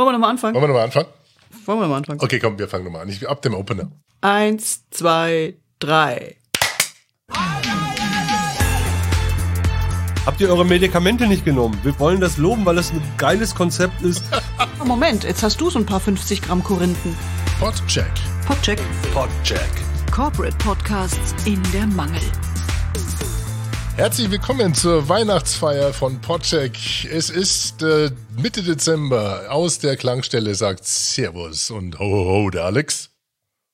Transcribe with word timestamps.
Wollen 0.00 0.08
wir 0.08 0.12
nochmal 0.12 0.30
anfangen? 0.30 0.54
Wollen 0.54 0.62
wir 0.62 0.68
nochmal 0.68 0.84
anfangen? 0.84 1.08
Wollen 1.66 1.78
wir 1.78 1.82
nochmal 1.82 1.98
anfangen? 1.98 2.20
Okay, 2.22 2.38
komm, 2.38 2.58
wir 2.58 2.68
fangen 2.68 2.84
nochmal 2.84 3.02
an. 3.02 3.10
Ich, 3.10 3.28
ab 3.28 3.42
dem 3.42 3.52
Opener. 3.54 3.90
Eins, 4.22 4.88
zwei, 4.90 5.56
drei. 5.78 6.36
Habt 10.24 10.40
ihr 10.40 10.48
eure 10.48 10.64
Medikamente 10.64 11.26
nicht 11.26 11.44
genommen? 11.44 11.78
Wir 11.82 11.98
wollen 12.00 12.18
das 12.18 12.38
loben, 12.38 12.64
weil 12.64 12.78
es 12.78 12.92
ein 12.92 13.02
geiles 13.18 13.54
Konzept 13.54 14.00
ist. 14.00 14.24
Oh, 14.80 14.84
Moment, 14.86 15.24
jetzt 15.24 15.42
hast 15.42 15.60
du 15.60 15.68
so 15.68 15.78
ein 15.78 15.84
paar 15.84 16.00
50 16.00 16.40
Gramm 16.40 16.64
Korinthen. 16.64 17.14
Podcheck. 17.58 18.10
Podcheck. 18.46 18.80
Podcheck. 19.12 19.68
Corporate 20.10 20.56
Podcasts 20.56 21.34
in 21.44 21.62
der 21.74 21.86
Mangel. 21.86 22.22
Herzlich 24.00 24.30
willkommen 24.30 24.74
zur 24.74 25.10
Weihnachtsfeier 25.10 25.92
von 25.92 26.22
Podcheck. 26.22 26.72
Es 27.12 27.28
ist 27.28 27.82
äh, 27.82 28.10
Mitte 28.34 28.62
Dezember. 28.62 29.44
Aus 29.50 29.78
der 29.78 29.98
Klangstelle 29.98 30.54
sagt 30.54 30.86
Servus 30.86 31.70
und 31.70 31.98
ho 31.98 32.06
ho 32.06 32.24
ho, 32.24 32.50
der 32.50 32.64
Alex. 32.64 33.10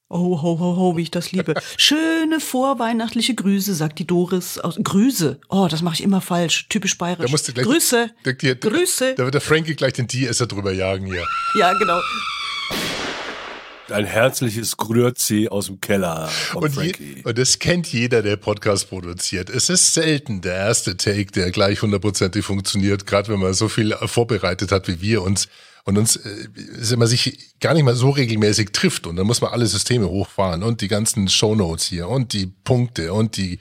Oh, 0.09 0.43
ho, 0.43 0.59
ho, 0.59 0.77
ho, 0.77 0.97
wie 0.97 1.03
ich 1.03 1.13
das 1.13 1.31
liebe. 1.31 1.55
Schöne 1.77 2.41
vorweihnachtliche 2.41 3.37
Grüße, 3.37 3.73
sagt 3.73 4.01
die 4.01 4.07
Doris. 4.09 4.59
Aus, 4.59 4.81
Grüße. 4.83 5.39
Oh, 5.49 5.69
das 5.71 5.83
mache 5.83 5.95
ich 5.95 6.03
immer 6.03 6.21
falsch. 6.21 6.67
Typisch 6.71 6.99
bayerisch. 6.99 7.27
Da 7.27 7.31
musst 7.31 7.47
du 7.47 7.53
gleich, 7.53 7.65
Grüße. 7.65 8.11
Der, 8.25 8.33
der, 8.33 8.55
der, 8.57 8.71
Grüße. 8.73 9.15
Da 9.15 9.23
wird 9.23 9.35
der 9.35 9.41
Frankie 9.41 9.77
gleich 9.77 9.93
den 9.93 10.09
Die-Esser 10.09 10.49
drüber 10.49 10.73
jagen 10.73 11.07
hier. 11.07 11.25
Ja, 11.57 11.73
genau. 11.75 12.01
Ein 13.89 14.05
herzliches 14.05 14.77
Grüezi 14.77 15.49
aus 15.49 15.67
dem 15.67 15.81
Keller 15.81 16.27
von 16.29 16.65
Und, 16.65 16.75
Frankie. 16.75 17.17
je, 17.19 17.23
und 17.23 17.39
das 17.39 17.59
kennt 17.59 17.87
jeder, 17.93 18.23
der 18.23 18.37
Podcast 18.37 18.89
produziert. 18.89 19.49
Es 19.49 19.69
ist 19.69 19.95
selten 19.95 20.41
der 20.41 20.55
erste 20.55 20.97
Take, 20.97 21.27
der 21.27 21.51
gleich 21.51 21.83
hundertprozentig 21.83 22.45
funktioniert, 22.45 23.07
gerade 23.07 23.29
wenn 23.29 23.41
man 23.41 23.55
so 23.55 23.69
viel 23.69 23.97
vorbereitet 24.07 24.73
hat 24.73 24.89
wie 24.89 25.01
wir 25.01 25.23
uns 25.23 25.49
und 25.85 25.99
uns 25.99 26.17
äh, 26.17 26.49
ist 26.81 26.97
man 26.97 27.07
sich 27.07 27.55
gar 27.61 27.75
nicht 27.75 27.85
mal 27.85 27.95
so 27.95 28.11
regelmäßig 28.11 28.73
trifft 28.73 29.07
und 29.07 29.17
dann 29.17 29.27
muss 29.27 29.41
man 29.41 29.53
alle 29.53 29.67
Systeme 29.67 30.09
hochfahren 30.09 30.63
und 30.65 30.81
die 30.81 30.89
ganzen 30.89 31.29
Shownotes 31.29 31.87
hier 31.87 32.09
und 32.09 32.33
die 32.33 32.47
Punkte 32.47 33.13
und 33.13 33.37
die 33.37 33.61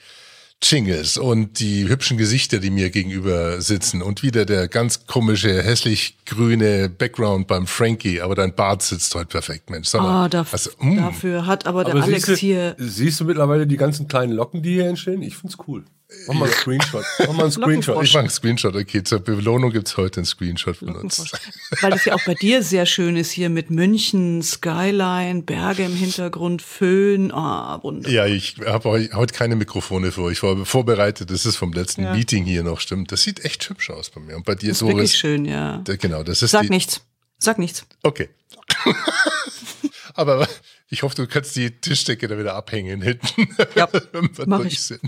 Jingles 0.62 1.18
und 1.18 1.60
die 1.60 1.88
hübschen 1.88 2.18
Gesichter, 2.18 2.60
die 2.60 2.72
mir 2.72 2.90
gegenüber 2.90 3.62
sitzen 3.62 4.02
und 4.02 4.24
wieder 4.24 4.46
der 4.46 4.68
ganz 4.68 5.06
komische, 5.06 5.62
hässlich 5.62 6.18
grüne 6.26 6.90
Background 6.90 7.48
beim 7.48 7.68
Frankie, 7.68 8.22
aber 8.22 8.34
dein 8.36 8.56
Bart 8.56 8.82
sitzt 8.82 9.14
heute 9.14 9.28
perfekt, 9.28 9.70
Mensch. 9.70 9.88
Sag 9.90 10.02
mal, 10.02 10.26
Ah, 10.26 10.30
daf 10.30 10.54
also, 10.54 10.72
mm. 10.80 10.98
dafür 10.98 11.46
hat 11.46 11.68
aber 11.68 11.84
der 11.84 11.94
Aber 11.96 12.04
Alex 12.04 12.26
siehst 12.26 12.42
du, 12.42 12.46
hier. 12.46 12.76
siehst 12.80 13.20
du 13.20 13.26
mittlerweile 13.26 13.68
die 13.68 13.78
ganzen 13.78 14.08
kleinen 14.08 14.32
Locken, 14.34 14.64
die 14.64 14.74
hier 14.74 14.88
entstehen? 14.88 15.22
Ich 15.22 15.36
find's 15.36 15.58
cool. 15.68 15.84
Mach 16.28 16.34
mal 16.36 16.46
einen 16.46 16.54
Screenshot. 16.54 17.06
Mach 17.20 17.28
mal 17.34 17.44
einen 17.44 17.52
Screenshot. 17.52 18.04
Ich 18.04 18.14
mache 18.14 18.20
einen 18.22 18.30
Screenshot, 18.30 18.76
okay. 18.76 19.04
Zur 19.04 19.20
Belohnung 19.20 19.72
gibt's 19.72 19.96
heute 19.98 20.22
einen 20.22 20.26
Screenshot 20.26 20.78
von 20.78 20.96
uns. 20.96 21.32
Weil 21.82 21.92
das 21.92 22.06
ja 22.06 22.14
auch 22.16 22.24
bei 22.26 22.34
dir 22.34 22.64
sehr 22.64 22.86
schön 22.86 23.16
ist 23.16 23.32
hier 23.32 23.50
mit 23.50 23.70
München, 23.70 24.42
Skyline, 24.42 25.44
Berge 25.44 25.84
im 25.84 25.96
Hintergrund, 25.96 26.62
Föhn. 26.62 27.32
Ah, 27.32 27.80
wunderbar. 27.84 28.12
Ja, 28.12 28.26
ich 28.26 28.56
habe 28.66 29.08
heute 29.14 29.34
keine 29.34 29.56
Mikrofone 29.56 30.12
für 30.12 30.22
euch 30.24 30.40
vor, 30.40 30.66
vorbereitet. 30.66 31.30
Das 31.30 31.46
ist 31.46 31.56
vom 31.58 31.72
letzten 31.74 32.04
Ja. 32.04 32.14
Meeting 32.14 32.46
hier 32.46 32.64
noch, 32.64 32.80
stimmt. 32.80 33.12
Das 33.12 33.22
sieht 33.22 33.46
echt 33.46 33.70
hübsch 33.70 33.90
aus 33.92 34.10
bei 34.10 34.20
mir. 34.22 34.36
Und 34.36 34.46
bei 34.46 34.56
dir, 34.56 34.70
Das 34.70 34.78
ist 34.78 34.82
wirklich 34.88 35.12
Doris. 35.12 35.18
schön, 35.18 35.46
ja. 35.46 35.78
Da- 35.84 35.96
Genau, 35.96 36.24
das 36.24 36.42
ist 36.42 36.52
Sag 36.52 36.64
die. 36.64 36.70
nichts. 36.70 37.02
Sag 37.38 37.60
nichts. 37.60 37.86
Okay. 38.04 38.30
Aber 40.14 40.48
ich 40.90 41.04
hoffe, 41.04 41.16
du 41.16 41.28
kannst 41.28 41.56
die 41.56 41.72
Tischdecke 41.72 42.28
da 42.28 42.38
wieder 42.38 42.56
abhängen 42.56 43.02
hinten, 43.02 43.48
Ja, 43.76 43.88
wenn 44.12 44.30
wir 44.38 44.46
durch 44.58 44.74
ich. 44.74 44.82
sind. 44.84 45.02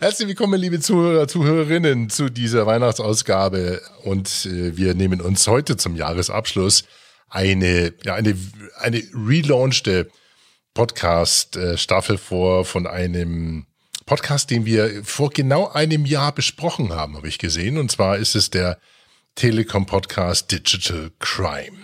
Herzlich 0.00 0.28
willkommen, 0.28 0.60
liebe 0.60 0.80
Zuhörer, 0.80 1.28
Zuhörerinnen, 1.28 2.10
zu 2.10 2.28
dieser 2.28 2.66
Weihnachtsausgabe. 2.66 3.80
Und 4.04 4.46
äh, 4.46 4.76
wir 4.76 4.94
nehmen 4.94 5.20
uns 5.20 5.46
heute 5.46 5.76
zum 5.76 5.96
Jahresabschluss 5.96 6.84
eine, 7.28 7.94
ja, 8.04 8.14
eine, 8.14 8.36
eine 8.78 9.02
relaunchte 9.14 10.10
Podcast-Staffel 10.74 12.18
vor 12.18 12.64
von 12.64 12.86
einem 12.86 13.66
Podcast, 14.04 14.50
den 14.50 14.66
wir 14.66 15.02
vor 15.04 15.30
genau 15.30 15.68
einem 15.68 16.04
Jahr 16.06 16.32
besprochen 16.32 16.92
haben, 16.92 17.16
habe 17.16 17.28
ich 17.28 17.38
gesehen. 17.38 17.78
Und 17.78 17.90
zwar 17.90 18.18
ist 18.18 18.34
es 18.34 18.50
der 18.50 18.78
Telekom-Podcast 19.36 20.50
Digital 20.50 21.10
Crime. 21.18 21.78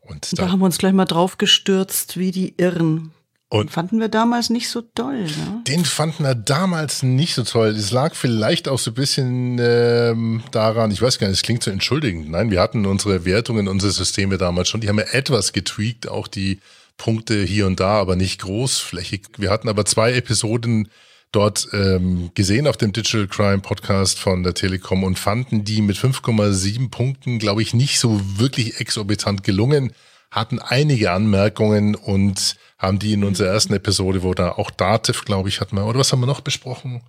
Und 0.00 0.38
Da 0.38 0.50
haben 0.50 0.58
wir 0.60 0.66
uns 0.66 0.78
gleich 0.78 0.92
mal 0.92 1.06
drauf 1.06 1.38
gestürzt, 1.38 2.18
wie 2.18 2.30
die 2.30 2.54
Irren. 2.56 3.12
Und- 3.54 3.70
fanden 3.70 4.00
wir 4.00 4.08
damals 4.08 4.50
nicht 4.50 4.68
so 4.68 4.82
doll, 4.94 5.22
ne? 5.22 5.62
Den 5.68 5.84
fanden 5.84 6.24
wir 6.24 6.34
damals 6.34 7.02
nicht 7.02 7.34
so 7.34 7.44
toll. 7.44 7.68
Es 7.68 7.92
lag 7.92 8.14
vielleicht 8.14 8.66
auch 8.68 8.78
so 8.78 8.90
ein 8.90 8.94
bisschen 8.94 9.58
ähm, 9.60 10.42
daran, 10.50 10.90
ich 10.90 11.00
weiß 11.00 11.18
gar 11.18 11.28
nicht, 11.28 11.36
es 11.36 11.42
klingt 11.42 11.62
so 11.62 11.70
entschuldigend. 11.70 12.30
Nein, 12.30 12.50
wir 12.50 12.60
hatten 12.60 12.84
unsere 12.84 13.24
Wertungen, 13.24 13.68
unsere 13.68 13.92
Systeme 13.92 14.38
damals 14.38 14.68
schon. 14.68 14.80
Die 14.80 14.88
haben 14.88 14.98
ja 14.98 15.06
etwas 15.12 15.52
getweakt, 15.52 16.08
auch 16.08 16.26
die 16.26 16.58
Punkte 16.96 17.42
hier 17.44 17.66
und 17.66 17.78
da, 17.78 18.00
aber 18.00 18.16
nicht 18.16 18.42
großflächig. 18.42 19.22
Wir 19.38 19.50
hatten 19.50 19.68
aber 19.68 19.84
zwei 19.84 20.12
Episoden 20.12 20.88
dort 21.30 21.68
ähm, 21.72 22.30
gesehen 22.34 22.66
auf 22.66 22.76
dem 22.76 22.92
Digital 22.92 23.26
Crime 23.26 23.58
Podcast 23.58 24.18
von 24.18 24.42
der 24.42 24.54
Telekom 24.54 25.04
und 25.04 25.18
fanden 25.18 25.64
die 25.64 25.80
mit 25.82 25.96
5,7 25.96 26.90
Punkten, 26.90 27.38
glaube 27.38 27.62
ich, 27.62 27.74
nicht 27.74 27.98
so 27.98 28.20
wirklich 28.36 28.80
exorbitant 28.80 29.44
gelungen, 29.44 29.92
hatten 30.34 30.58
einige 30.58 31.12
Anmerkungen 31.12 31.94
und 31.94 32.56
haben 32.78 32.98
die 32.98 33.12
in 33.12 33.24
unserer 33.24 33.48
ersten 33.48 33.72
Episode, 33.72 34.22
wo 34.22 34.34
da 34.34 34.52
auch 34.52 34.70
Dativ, 34.70 35.24
glaube 35.24 35.48
ich, 35.48 35.60
hatten 35.60 35.76
wir, 35.76 35.86
oder 35.86 36.00
was 36.00 36.12
haben 36.12 36.20
wir 36.20 36.26
noch 36.26 36.40
besprochen? 36.40 37.02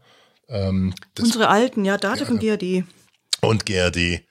Ähm, 0.48 0.94
Unsere 1.20 1.50
alten, 1.50 1.86
ja, 1.86 1.98
Dativ 1.98 2.30
und 2.30 2.40
GRD. 2.40 2.84
und 3.42 3.66
GRD. 3.66 4.22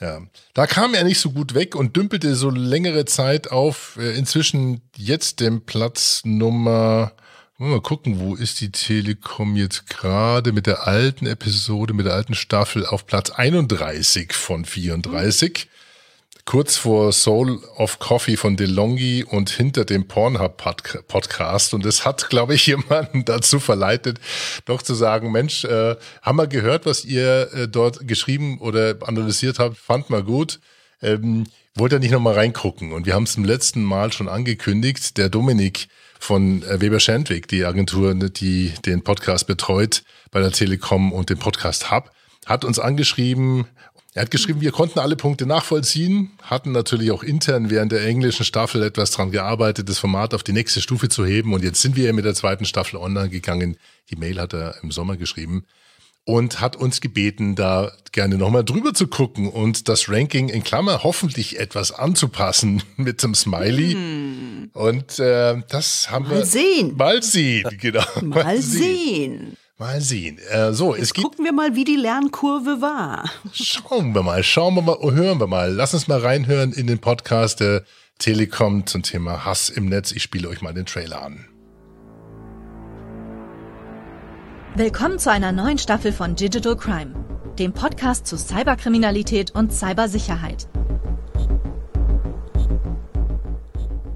Ja, 0.00 0.20
da 0.54 0.66
kam 0.66 0.94
er 0.94 1.04
nicht 1.04 1.20
so 1.20 1.30
gut 1.30 1.54
weg 1.54 1.74
und 1.74 1.96
dümpelte 1.96 2.34
so 2.36 2.50
längere 2.50 3.04
Zeit 3.04 3.50
auf. 3.50 3.96
Äh, 3.98 4.16
inzwischen 4.16 4.82
jetzt 4.96 5.40
dem 5.40 5.62
Platz 5.62 6.22
Nummer. 6.24 7.12
Mal 7.58 7.80
gucken, 7.80 8.18
wo 8.18 8.34
ist 8.34 8.60
die 8.60 8.72
Telekom 8.72 9.54
jetzt 9.56 9.88
gerade 9.88 10.52
mit 10.52 10.66
der 10.66 10.86
alten 10.88 11.26
Episode, 11.26 11.94
mit 11.94 12.06
der 12.06 12.14
alten 12.14 12.34
Staffel 12.34 12.84
auf 12.84 13.06
Platz 13.06 13.30
31 13.30 14.32
von 14.32 14.64
34. 14.64 15.68
Kurz 16.46 16.76
vor 16.76 17.10
Soul 17.12 17.58
of 17.76 17.98
Coffee 17.98 18.36
von 18.36 18.56
DeLonghi 18.56 19.24
und 19.24 19.48
hinter 19.48 19.86
dem 19.86 20.06
Pornhub-Podcast. 20.06 21.72
Und 21.72 21.86
es 21.86 22.04
hat, 22.04 22.28
glaube 22.28 22.54
ich, 22.54 22.66
jemanden 22.68 23.24
dazu 23.24 23.58
verleitet, 23.58 24.20
doch 24.66 24.82
zu 24.82 24.94
sagen, 24.94 25.32
Mensch, 25.32 25.64
äh, 25.64 25.96
haben 26.20 26.36
wir 26.36 26.46
gehört, 26.46 26.84
was 26.84 27.04
ihr 27.04 27.50
äh, 27.54 27.66
dort 27.66 28.06
geschrieben 28.06 28.58
oder 28.58 28.96
analysiert 29.00 29.58
habt, 29.58 29.78
fand 29.78 30.10
mal 30.10 30.22
gut. 30.22 30.60
Ähm, 31.00 31.44
wollt 31.74 31.92
ihr 31.92 31.98
nicht 31.98 32.12
nochmal 32.12 32.34
reingucken? 32.34 32.92
Und 32.92 33.06
wir 33.06 33.14
haben 33.14 33.24
es 33.24 33.32
zum 33.32 33.44
letzten 33.44 33.82
Mal 33.82 34.12
schon 34.12 34.28
angekündigt. 34.28 35.16
Der 35.16 35.30
Dominik 35.30 35.88
von 36.20 36.62
äh, 36.62 36.80
Weber 36.80 37.00
Schandwick, 37.00 37.48
die 37.48 37.64
Agentur, 37.64 38.12
ne, 38.12 38.30
die 38.30 38.72
den 38.84 39.02
Podcast 39.02 39.46
betreut 39.46 40.02
bei 40.30 40.40
der 40.40 40.52
Telekom 40.52 41.12
und 41.12 41.30
den 41.30 41.38
Podcast 41.38 41.90
Hub, 41.90 42.10
hat 42.46 42.64
uns 42.64 42.78
angeschrieben. 42.78 43.66
Er 44.16 44.22
hat 44.22 44.30
geschrieben, 44.30 44.60
wir 44.60 44.70
konnten 44.70 45.00
alle 45.00 45.16
Punkte 45.16 45.44
nachvollziehen, 45.44 46.30
hatten 46.40 46.70
natürlich 46.70 47.10
auch 47.10 47.24
intern 47.24 47.68
während 47.68 47.90
der 47.90 48.06
englischen 48.06 48.44
Staffel 48.44 48.84
etwas 48.84 49.10
dran 49.10 49.32
gearbeitet, 49.32 49.88
das 49.88 49.98
Format 49.98 50.34
auf 50.34 50.44
die 50.44 50.52
nächste 50.52 50.80
Stufe 50.80 51.08
zu 51.08 51.26
heben. 51.26 51.52
Und 51.52 51.64
jetzt 51.64 51.82
sind 51.82 51.96
wir 51.96 52.12
mit 52.12 52.24
der 52.24 52.34
zweiten 52.34 52.64
Staffel 52.64 52.96
online 52.96 53.28
gegangen. 53.28 53.76
Die 54.10 54.16
Mail 54.16 54.40
hat 54.40 54.52
er 54.52 54.76
im 54.84 54.92
Sommer 54.92 55.16
geschrieben 55.16 55.64
und 56.24 56.60
hat 56.60 56.76
uns 56.76 57.00
gebeten, 57.00 57.56
da 57.56 57.90
gerne 58.12 58.38
nochmal 58.38 58.64
drüber 58.64 58.94
zu 58.94 59.08
gucken 59.08 59.48
und 59.48 59.88
das 59.88 60.08
Ranking 60.08 60.48
in 60.48 60.62
Klammer 60.62 61.02
hoffentlich 61.02 61.58
etwas 61.58 61.90
anzupassen 61.90 62.84
mit 62.96 63.20
dem 63.24 63.34
Smiley. 63.34 63.96
Und 64.74 65.18
äh, 65.18 65.60
das 65.68 66.08
haben 66.12 66.30
wir. 66.30 66.36
Mal 66.36 66.46
sehen. 66.46 66.96
Mal 66.96 67.20
sehen, 67.20 67.68
genau. 67.80 68.04
Mal 68.22 68.62
sehen. 68.62 69.56
Mal 69.76 70.00
sehen. 70.00 70.38
Äh, 70.50 70.72
so, 70.72 70.94
es 70.94 71.00
Jetzt 71.00 71.14
geht. 71.14 71.24
gucken 71.24 71.44
wir 71.44 71.52
mal, 71.52 71.74
wie 71.74 71.82
die 71.82 71.96
Lernkurve 71.96 72.80
war. 72.80 73.28
Schauen 73.52 74.14
wir 74.14 74.22
mal, 74.22 74.44
schauen 74.44 74.76
wir 74.76 74.82
mal, 74.82 74.96
hören 75.02 75.40
wir 75.40 75.48
mal. 75.48 75.72
Lass 75.72 75.94
uns 75.94 76.06
mal 76.06 76.20
reinhören 76.20 76.72
in 76.72 76.86
den 76.86 77.00
Podcast 77.00 77.58
der 77.58 77.82
Telekom 78.20 78.86
zum 78.86 79.02
Thema 79.02 79.44
Hass 79.44 79.70
im 79.70 79.86
Netz. 79.86 80.12
Ich 80.12 80.22
spiele 80.22 80.48
euch 80.48 80.62
mal 80.62 80.72
den 80.72 80.86
Trailer 80.86 81.22
an. 81.22 81.48
Willkommen 84.76 85.18
zu 85.18 85.32
einer 85.32 85.50
neuen 85.50 85.78
Staffel 85.78 86.12
von 86.12 86.36
Digital 86.36 86.76
Crime, 86.76 87.12
dem 87.58 87.72
Podcast 87.72 88.28
zu 88.28 88.38
Cyberkriminalität 88.38 89.56
und 89.56 89.72
Cybersicherheit. 89.72 90.68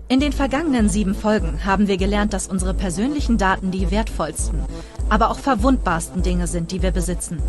In 0.06 0.20
den 0.20 0.32
vergangenen 0.32 0.88
sieben 0.88 1.14
Folgen 1.16 1.64
haben 1.64 1.88
wir 1.88 1.96
gelernt, 1.96 2.32
dass 2.32 2.46
unsere 2.46 2.74
persönlichen 2.74 3.38
Daten 3.38 3.70
die 3.72 3.90
wertvollsten, 3.90 4.62
aber 5.08 5.30
auch 5.30 5.38
verwundbarsten 5.38 6.22
Dinge 6.22 6.46
sind, 6.46 6.72
die 6.72 6.82
wir 6.82 6.90
besitzen. 6.90 7.42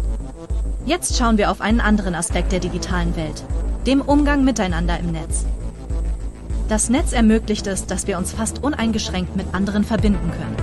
Jetzt 0.85 1.17
schauen 1.17 1.37
wir 1.37 1.51
auf 1.51 1.61
einen 1.61 1.81
anderen 1.81 2.15
Aspekt 2.15 2.51
der 2.51 2.59
digitalen 2.59 3.15
Welt, 3.15 3.43
dem 3.85 4.01
Umgang 4.01 4.43
miteinander 4.43 4.99
im 4.99 5.11
Netz. 5.11 5.45
Das 6.67 6.89
Netz 6.89 7.13
ermöglicht 7.13 7.67
es, 7.67 7.85
dass 7.85 8.07
wir 8.07 8.17
uns 8.17 8.31
fast 8.31 8.63
uneingeschränkt 8.63 9.35
mit 9.35 9.53
anderen 9.53 9.83
verbinden 9.83 10.31
können. 10.31 10.55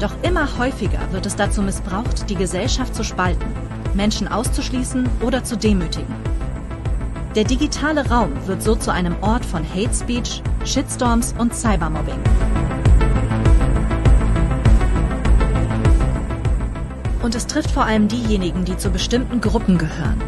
Doch 0.00 0.12
immer 0.22 0.58
häufiger 0.58 1.00
wird 1.10 1.24
es 1.24 1.36
dazu 1.36 1.62
missbraucht, 1.62 2.28
die 2.28 2.34
Gesellschaft 2.34 2.94
zu 2.94 3.02
spalten, 3.02 3.46
Menschen 3.94 4.28
auszuschließen 4.28 5.08
oder 5.22 5.42
zu 5.42 5.56
demütigen. 5.56 6.14
Der 7.34 7.44
digitale 7.44 8.08
Raum 8.08 8.32
wird 8.46 8.62
so 8.62 8.74
zu 8.76 8.92
einem 8.92 9.16
Ort 9.22 9.44
von 9.44 9.62
Hate 9.62 9.94
Speech, 9.94 10.42
Shitstorms 10.64 11.34
und 11.38 11.54
Cybermobbing. 11.54 12.20
Und 17.26 17.34
es 17.34 17.48
trifft 17.48 17.72
vor 17.72 17.84
allem 17.84 18.06
diejenigen, 18.06 18.64
die 18.64 18.76
zu 18.76 18.88
bestimmten 18.88 19.40
Gruppen 19.40 19.78
gehören. 19.78 20.22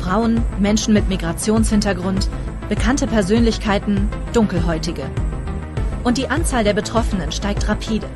Frauen, 0.00 0.40
Menschen 0.60 0.94
mit 0.94 1.08
Migrationshintergrund, 1.08 2.30
bekannte 2.68 3.08
Persönlichkeiten, 3.08 4.08
Dunkelhäutige. 4.32 5.02
Und 6.04 6.16
die 6.16 6.30
Anzahl 6.30 6.62
der 6.62 6.74
Betroffenen 6.74 7.32
steigt 7.32 7.68
rapide. 7.68 8.06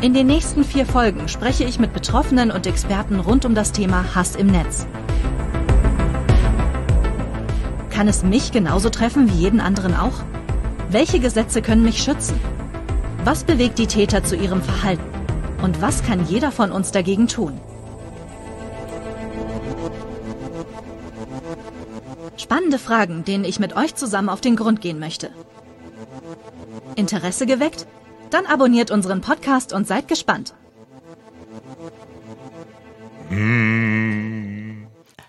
In 0.00 0.12
den 0.12 0.26
nächsten 0.26 0.64
vier 0.64 0.84
Folgen 0.84 1.28
spreche 1.28 1.62
ich 1.62 1.78
mit 1.78 1.92
Betroffenen 1.92 2.50
und 2.50 2.66
Experten 2.66 3.20
rund 3.20 3.44
um 3.44 3.54
das 3.54 3.70
Thema 3.70 4.04
Hass 4.12 4.34
im 4.34 4.48
Netz. 4.48 4.88
Kann 7.90 8.08
es 8.08 8.24
mich 8.24 8.50
genauso 8.50 8.90
treffen 8.90 9.30
wie 9.30 9.42
jeden 9.42 9.60
anderen 9.60 9.94
auch? 9.94 10.24
Welche 10.90 11.20
Gesetze 11.20 11.62
können 11.62 11.84
mich 11.84 12.02
schützen? 12.02 12.40
Was 13.24 13.44
bewegt 13.44 13.78
die 13.78 13.86
Täter 13.86 14.24
zu 14.24 14.34
ihrem 14.34 14.62
Verhalten? 14.62 15.09
Und 15.62 15.82
was 15.82 16.02
kann 16.02 16.26
jeder 16.26 16.52
von 16.52 16.72
uns 16.72 16.90
dagegen 16.90 17.28
tun? 17.28 17.60
Spannende 22.36 22.78
Fragen, 22.78 23.24
denen 23.24 23.44
ich 23.44 23.60
mit 23.60 23.76
euch 23.76 23.94
zusammen 23.94 24.30
auf 24.30 24.40
den 24.40 24.56
Grund 24.56 24.80
gehen 24.80 24.98
möchte. 24.98 25.30
Interesse 26.96 27.46
geweckt? 27.46 27.86
Dann 28.30 28.46
abonniert 28.46 28.90
unseren 28.90 29.20
Podcast 29.20 29.72
und 29.72 29.86
seid 29.86 30.08
gespannt. 30.08 30.54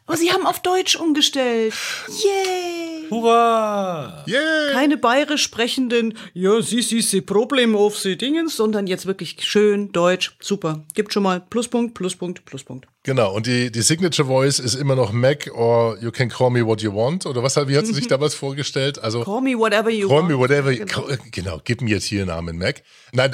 Oh, 0.07 0.16
sie 0.16 0.31
haben 0.31 0.45
auf 0.45 0.60
Deutsch 0.62 0.95
umgestellt. 0.95 1.74
Yay! 2.07 2.81
Hurra! 3.12 4.24
Yeah. 4.28 4.72
Keine 4.72 4.98
bayerisch 4.98 5.44
sprechenden, 5.44 6.18
ja, 6.34 6.62
sie, 6.62 6.81
sie, 6.81 7.02
sie, 7.02 7.22
Problem 7.22 7.75
auf 7.75 7.98
sie 7.98 8.18
Dingens, 8.18 8.56
sondern 8.56 8.88
jetzt 8.88 9.06
wirklich 9.06 9.38
schön 9.42 9.92
Deutsch. 9.92 10.36
Super. 10.40 10.84
Gibt 10.94 11.13
schon 11.13 11.24
mal 11.24 11.42
Pluspunkt, 11.42 11.94
Pluspunkt, 11.94 12.46
Pluspunkt. 12.46 12.88
Genau, 13.04 13.34
und 13.36 13.48
die, 13.48 13.72
die 13.72 13.81
Signature 13.81 14.28
Voice 14.28 14.60
ist 14.60 14.75
immer 14.75 14.96
noch 14.96 15.12
Mac 15.12 15.50
or 15.54 15.98
you 16.02 16.12
can 16.12 16.30
call 16.30 16.50
me 16.50 16.66
what 16.66 16.81
you 16.81 16.94
want. 16.94 17.25
Oder 17.25 17.44
was 17.44 17.58
hat, 17.58 17.68
wie 17.68 17.78
hat 17.78 17.86
sie 17.86 17.94
sich 17.94 18.08
damals 18.10 18.34
vorgestellt? 18.34 18.98
Also, 19.04 19.24
Call 19.24 19.42
me 19.42 19.57
whatever 19.57 19.90
you 19.90 20.07
call 20.07 20.19
want. 20.19 20.30
me 20.30 20.38
whatever. 20.38 20.74
Genau. 20.74 21.07
genau, 21.31 21.62
gib 21.64 21.81
mir 21.81 21.90
jetzt 21.96 22.06
hier 22.06 22.22
einen 22.22 22.30
Namen, 22.30 22.57
Mac. 22.57 22.81
Nein, 23.12 23.31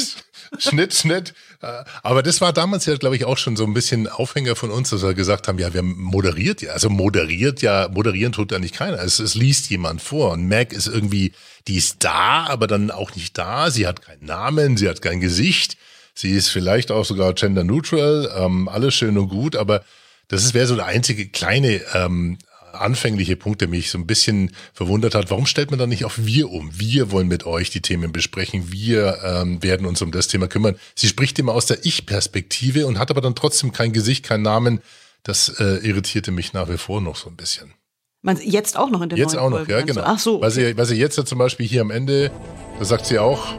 Schnitt, 0.58 0.94
Schnitt. 0.94 1.34
Äh, 1.62 1.84
Aber 2.02 2.22
das 2.22 2.40
war 2.40 2.52
damals 2.52 2.86
ja, 2.86 2.96
glaube 2.96 3.16
ich, 3.16 3.24
auch 3.24 3.38
schon 3.38 3.56
so 3.56 3.64
ein 3.64 3.74
bisschen 3.74 4.08
Aufhänger 4.08 4.56
von 4.56 4.70
uns, 4.70 4.90
dass 4.90 5.02
wir 5.02 5.14
gesagt 5.14 5.48
haben, 5.48 5.58
ja, 5.58 5.72
wir 5.74 5.82
moderiert 5.82 6.62
ja. 6.62 6.72
Also 6.72 6.88
moderiert 6.90 7.62
ja, 7.62 7.88
moderieren 7.92 8.32
tut 8.32 8.52
ja 8.52 8.58
nicht 8.58 8.74
keiner. 8.74 8.98
Es, 8.98 9.18
es 9.18 9.34
liest 9.34 9.70
jemand 9.70 10.02
vor. 10.02 10.32
Und 10.32 10.48
Mac 10.48 10.72
ist 10.72 10.86
irgendwie, 10.86 11.32
die 11.68 11.76
ist 11.76 11.96
da, 12.00 12.46
aber 12.46 12.66
dann 12.66 12.90
auch 12.90 13.14
nicht 13.14 13.36
da. 13.36 13.70
Sie 13.70 13.86
hat 13.86 14.02
keinen 14.02 14.24
Namen, 14.24 14.76
sie 14.76 14.88
hat 14.88 15.02
kein 15.02 15.20
Gesicht. 15.20 15.76
Sie 16.14 16.32
ist 16.32 16.48
vielleicht 16.48 16.90
auch 16.90 17.04
sogar 17.04 17.32
gender 17.34 17.64
neutral, 17.64 18.30
ähm, 18.36 18.68
alles 18.68 18.94
schön 18.94 19.16
und 19.16 19.28
gut, 19.28 19.56
aber 19.56 19.82
das 20.28 20.54
wäre 20.54 20.66
so 20.66 20.76
der 20.76 20.86
einzige 20.86 21.28
kleine 21.28 21.80
ähm, 21.94 22.38
anfängliche 22.74 23.36
Punkt, 23.36 23.60
der 23.60 23.68
mich 23.68 23.90
so 23.90 23.98
ein 23.98 24.06
bisschen 24.06 24.52
verwundert 24.72 25.14
hat. 25.14 25.30
Warum 25.30 25.46
stellt 25.46 25.70
man 25.70 25.78
da 25.78 25.86
nicht 25.86 26.04
auf 26.04 26.18
wir 26.18 26.50
um? 26.50 26.70
Wir 26.78 27.10
wollen 27.10 27.28
mit 27.28 27.44
euch 27.46 27.70
die 27.70 27.80
Themen 27.80 28.12
besprechen. 28.12 28.72
Wir 28.72 29.18
ähm, 29.24 29.62
werden 29.62 29.86
uns 29.86 30.02
um 30.02 30.12
das 30.12 30.28
Thema 30.28 30.48
kümmern. 30.48 30.76
Sie 30.94 31.08
spricht 31.08 31.38
immer 31.38 31.52
aus 31.52 31.66
der 31.66 31.84
Ich-Perspektive 31.84 32.86
und 32.86 32.98
hat 32.98 33.10
aber 33.10 33.20
dann 33.20 33.34
trotzdem 33.34 33.72
kein 33.72 33.92
Gesicht, 33.92 34.24
keinen 34.24 34.42
Namen. 34.42 34.80
Das 35.22 35.48
äh, 35.60 35.86
irritierte 35.86 36.30
mich 36.30 36.52
nach 36.52 36.68
wie 36.68 36.78
vor 36.78 37.00
noch 37.00 37.16
so 37.16 37.28
ein 37.28 37.36
bisschen. 37.36 37.74
Man, 38.22 38.38
jetzt 38.42 38.76
auch 38.76 38.90
noch 38.90 39.00
in 39.00 39.08
den 39.08 39.18
Jetzt 39.18 39.34
neuen 39.34 39.44
auch 39.44 39.50
noch, 39.50 39.56
Folgen, 39.58 39.72
ja, 39.72 39.82
genau. 39.82 40.02
Ach 40.04 40.18
so. 40.18 40.40
Weil 40.40 40.50
sie, 40.50 40.76
weil 40.76 40.84
sie 40.84 40.96
jetzt 40.96 41.16
ja 41.16 41.24
zum 41.24 41.38
Beispiel 41.38 41.66
hier 41.66 41.80
am 41.80 41.90
Ende, 41.90 42.30
da 42.78 42.84
sagt 42.84 43.06
sie 43.06 43.18
auch, 43.18 43.54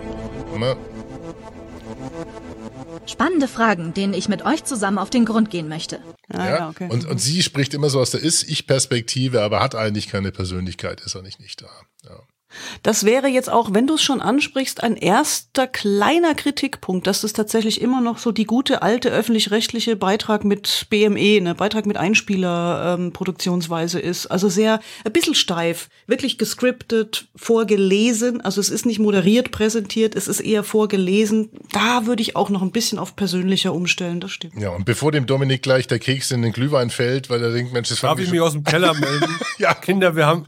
ne, 0.57 0.77
Spannende 3.11 3.47
Fragen, 3.47 3.93
denen 3.93 4.13
ich 4.13 4.29
mit 4.29 4.45
euch 4.45 4.63
zusammen 4.63 4.97
auf 4.97 5.09
den 5.09 5.25
Grund 5.25 5.49
gehen 5.49 5.67
möchte. 5.67 5.99
Ah, 6.29 6.45
ja, 6.45 6.55
ja, 6.55 6.69
okay. 6.69 6.87
und, 6.89 7.05
und 7.05 7.19
sie 7.19 7.43
spricht 7.43 7.73
immer 7.73 7.89
so 7.89 7.99
aus 7.99 8.11
der 8.11 8.21
Ist-Ich-Perspektive, 8.21 9.41
aber 9.41 9.59
hat 9.59 9.75
eigentlich 9.75 10.07
keine 10.07 10.31
Persönlichkeit, 10.31 11.01
ist 11.01 11.15
eigentlich 11.15 11.39
nicht 11.39 11.61
da. 11.61 11.69
Ja. 12.05 12.19
Das 12.83 13.03
wäre 13.03 13.27
jetzt 13.27 13.49
auch, 13.49 13.73
wenn 13.73 13.87
du 13.87 13.95
es 13.95 14.03
schon 14.03 14.21
ansprichst, 14.21 14.83
ein 14.83 14.95
erster 14.95 15.67
kleiner 15.67 16.35
Kritikpunkt, 16.35 17.07
dass 17.07 17.23
es 17.23 17.33
tatsächlich 17.33 17.81
immer 17.81 18.01
noch 18.01 18.17
so 18.17 18.31
die 18.31 18.45
gute 18.45 18.81
alte 18.81 19.09
öffentlich-rechtliche 19.09 19.95
Beitrag 19.95 20.43
mit 20.43 20.87
BME, 20.89 21.41
ne, 21.41 21.55
Beitrag 21.55 21.85
mit 21.85 21.97
Einspieler 21.97 22.97
ähm, 22.99 23.11
Produktionsweise 23.11 23.99
ist. 23.99 24.27
Also 24.27 24.49
sehr 24.49 24.79
ein 25.03 25.13
bisschen 25.13 25.35
steif, 25.35 25.89
wirklich 26.07 26.37
gescriptet, 26.37 27.27
vorgelesen. 27.35 28.41
Also 28.41 28.61
es 28.61 28.69
ist 28.69 28.85
nicht 28.85 28.99
moderiert 28.99 29.51
präsentiert, 29.51 30.15
es 30.15 30.27
ist 30.27 30.39
eher 30.39 30.63
vorgelesen. 30.63 31.49
Da 31.71 32.05
würde 32.05 32.21
ich 32.21 32.35
auch 32.35 32.49
noch 32.49 32.61
ein 32.61 32.71
bisschen 32.71 32.99
auf 32.99 33.15
persönlicher 33.15 33.73
umstellen, 33.73 34.19
das 34.19 34.31
stimmt. 34.31 34.53
Ja, 34.59 34.69
und 34.69 34.85
bevor 34.85 35.11
dem 35.11 35.25
Dominik 35.25 35.63
gleich 35.63 35.87
der 35.87 35.99
Keks 35.99 36.31
in 36.31 36.41
den 36.41 36.51
Glühwein 36.51 36.89
fällt, 36.89 37.29
weil 37.29 37.41
er 37.41 37.51
denkt, 37.51 37.73
Mensch, 37.73 37.89
das 37.89 38.01
Darf 38.01 38.19
ich 38.19 38.31
mich 38.31 38.41
aus 38.41 38.53
dem 38.53 38.63
Keller 38.63 38.93
melden? 38.99 39.39
Ja. 39.57 39.73
Kinder, 39.73 40.15
wir 40.15 40.25
haben. 40.25 40.45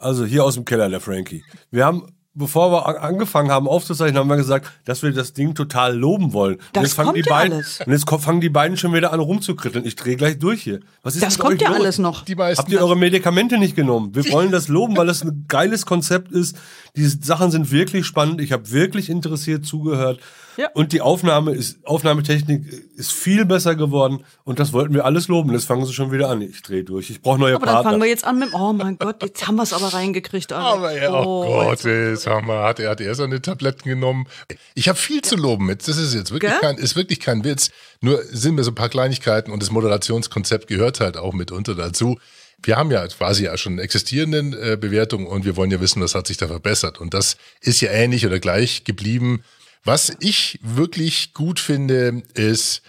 Also 0.00 0.24
hier 0.24 0.44
aus 0.44 0.54
dem 0.54 0.64
Keller, 0.64 0.88
der 0.88 1.00
Frankie. 1.00 1.44
Wir 1.70 1.84
haben, 1.84 2.06
bevor 2.34 2.72
wir 2.72 2.86
an- 2.88 2.96
angefangen 2.96 3.50
haben 3.50 3.68
aufzuzeichnen, 3.68 4.18
haben 4.18 4.28
wir 4.28 4.36
gesagt, 4.36 4.70
dass 4.86 5.02
wir 5.02 5.12
das 5.12 5.34
Ding 5.34 5.54
total 5.54 5.96
loben 5.96 6.32
wollen. 6.32 6.54
Und 6.54 6.62
Das 6.72 6.82
jetzt 6.84 6.94
fangen 6.94 7.06
kommt 7.08 7.18
die 7.18 7.28
ja 7.28 7.34
beiden, 7.36 7.52
alles. 7.54 7.80
Und 7.84 7.92
jetzt 7.92 8.08
fangen 8.24 8.40
die 8.40 8.48
beiden 8.48 8.76
schon 8.76 8.94
wieder 8.94 9.12
an 9.12 9.20
rumzukritteln. 9.20 9.84
Ich 9.84 9.96
drehe 9.96 10.16
gleich 10.16 10.38
durch 10.38 10.62
hier. 10.62 10.80
Was 11.02 11.14
ist 11.16 11.22
Das 11.24 11.38
kommt 11.38 11.54
euch 11.56 11.60
ja 11.62 11.68
los? 11.68 11.80
alles 11.80 11.98
noch. 11.98 12.24
Habt 12.26 12.68
ihr 12.70 12.80
eure 12.80 12.96
Medikamente 12.96 13.58
nicht 13.58 13.76
genommen? 13.76 14.14
Wir 14.14 14.24
wollen 14.32 14.50
das 14.50 14.68
loben, 14.68 14.96
weil 14.96 15.08
es 15.10 15.22
ein 15.22 15.44
geiles 15.48 15.84
Konzept 15.86 16.32
ist. 16.32 16.56
Die 16.96 17.04
Sachen 17.06 17.50
sind 17.50 17.70
wirklich 17.70 18.06
spannend. 18.06 18.40
Ich 18.40 18.52
habe 18.52 18.70
wirklich 18.70 19.10
interessiert 19.10 19.66
zugehört. 19.66 20.20
Ja. 20.60 20.68
Und 20.74 20.92
die 20.92 21.00
Aufnahme 21.00 21.52
ist, 21.52 21.78
Aufnahmetechnik 21.86 22.66
ist 22.94 23.12
viel 23.12 23.46
besser 23.46 23.76
geworden. 23.76 24.24
Und 24.44 24.58
das 24.58 24.74
wollten 24.74 24.92
wir 24.92 25.06
alles 25.06 25.26
loben. 25.28 25.52
Jetzt 25.52 25.64
fangen 25.64 25.86
sie 25.86 25.94
schon 25.94 26.12
wieder 26.12 26.28
an. 26.28 26.42
Ich 26.42 26.60
drehe 26.60 26.84
durch. 26.84 27.08
Ich 27.08 27.22
brauche 27.22 27.38
neue 27.38 27.54
Aber 27.54 27.64
dann 27.64 27.76
Partner. 27.76 27.90
fangen 27.92 28.02
wir 28.02 28.08
jetzt 28.10 28.24
an 28.24 28.38
mit, 28.38 28.52
oh 28.52 28.74
mein 28.74 28.98
Gott, 28.98 29.22
jetzt 29.22 29.46
haben 29.46 29.56
wir 29.56 29.62
es 29.62 29.72
aber 29.72 29.94
reingekriegt. 29.94 30.52
Alex. 30.52 30.76
Aber 30.76 30.92
ja, 30.94 31.12
oh, 31.14 31.46
Gott, 31.46 31.82
ey, 31.86 32.14
sag 32.14 32.44
mal, 32.44 32.62
hat 32.62 32.78
er, 32.78 32.90
hat 32.90 33.00
er 33.00 33.14
seine 33.14 33.40
Tabletten 33.40 33.88
genommen? 33.88 34.26
Ich 34.74 34.86
habe 34.90 34.98
viel 34.98 35.22
zu 35.22 35.36
loben 35.36 35.64
mit. 35.64 35.88
Das 35.88 35.96
ist 35.96 36.12
jetzt 36.12 36.30
wirklich 36.30 36.52
Gell? 36.52 36.60
kein, 36.60 36.76
ist 36.76 36.94
wirklich 36.94 37.20
kein 37.20 37.42
Witz. 37.42 37.70
Nur 38.02 38.22
sind 38.24 38.54
mir 38.54 38.62
so 38.62 38.72
ein 38.72 38.74
paar 38.74 38.90
Kleinigkeiten 38.90 39.50
und 39.52 39.62
das 39.62 39.70
Moderationskonzept 39.70 40.66
gehört 40.66 41.00
halt 41.00 41.16
auch 41.16 41.32
mitunter 41.32 41.74
dazu. 41.74 42.18
Wir 42.62 42.76
haben 42.76 42.90
ja 42.90 43.06
quasi 43.08 43.44
ja 43.44 43.56
schon 43.56 43.78
existierenden 43.78 44.52
äh, 44.52 44.76
Bewertungen 44.78 45.26
und 45.26 45.46
wir 45.46 45.56
wollen 45.56 45.70
ja 45.70 45.80
wissen, 45.80 46.02
was 46.02 46.14
hat 46.14 46.26
sich 46.26 46.36
da 46.36 46.48
verbessert. 46.48 47.00
Und 47.00 47.14
das 47.14 47.38
ist 47.62 47.80
ja 47.80 47.90
ähnlich 47.90 48.26
oder 48.26 48.38
gleich 48.38 48.84
geblieben. 48.84 49.42
Was 49.84 50.12
ich 50.20 50.58
wirklich 50.62 51.32
gut 51.32 51.58
finde, 51.58 52.22
ist 52.34 52.82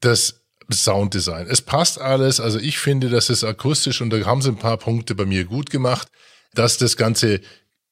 das 0.00 0.42
Sounddesign. 0.70 1.46
Es 1.48 1.60
passt 1.60 2.00
alles. 2.00 2.40
Also 2.40 2.58
ich 2.58 2.78
finde, 2.78 3.08
das 3.08 3.30
ist 3.30 3.44
akustisch 3.44 4.00
und 4.00 4.10
da 4.10 4.24
haben 4.24 4.42
sie 4.42 4.48
ein 4.48 4.56
paar 4.56 4.78
Punkte 4.78 5.14
bei 5.14 5.26
mir 5.26 5.44
gut 5.44 5.70
gemacht, 5.70 6.08
dass 6.54 6.78
das 6.78 6.96
Ganze 6.96 7.40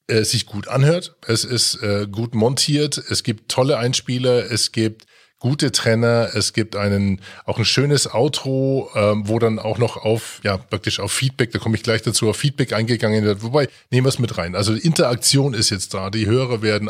äh, 0.07 0.25
sich 0.25 0.47
gut 0.47 0.69
anhört. 0.69 1.17
Es 1.27 1.45
ist 1.45 1.83
äh, 1.83 2.07
gut 2.11 2.35
montiert. 2.35 2.99
Es 2.99 3.23
gibt 3.23 3.51
tolle 3.51 3.79
Einspieler. 3.79 4.51
Es 4.51 4.73
gibt 4.73 5.07
gute 5.39 5.73
Trenner. 5.73 6.31
Es 6.35 6.53
gibt 6.53 6.77
einen 6.77 7.21
auch 7.45 7.59
ein 7.59 7.65
schönes 7.65 8.13
Outro, 8.13 8.91
ähm, 8.95 9.29
wo 9.29 9.39
dann 9.39 9.59
auch 9.59 9.79
noch 9.79 9.97
auf 9.97 10.41
ja 10.45 10.57
praktisch 10.57 11.01
auf 11.01 11.13
Feedback. 11.13 11.53
Da 11.53 11.59
komme 11.59 11.77
ich 11.77 11.83
gleich 11.83 12.03
dazu. 12.03 12.29
Auf 12.29 12.37
Feedback 12.37 12.73
eingegangen 12.73 13.25
wird. 13.25 13.43
Wobei 13.43 13.69
nehmen 13.91 14.07
wir 14.07 14.11
es 14.11 14.19
mit 14.19 14.39
rein. 14.39 14.55
Also 14.55 14.75
Interaktion 14.75 15.55
ist 15.55 15.71
jetzt 15.71 15.95
da. 15.95 16.11
Die 16.11 16.27
Hörer 16.27 16.63
werden 16.63 16.89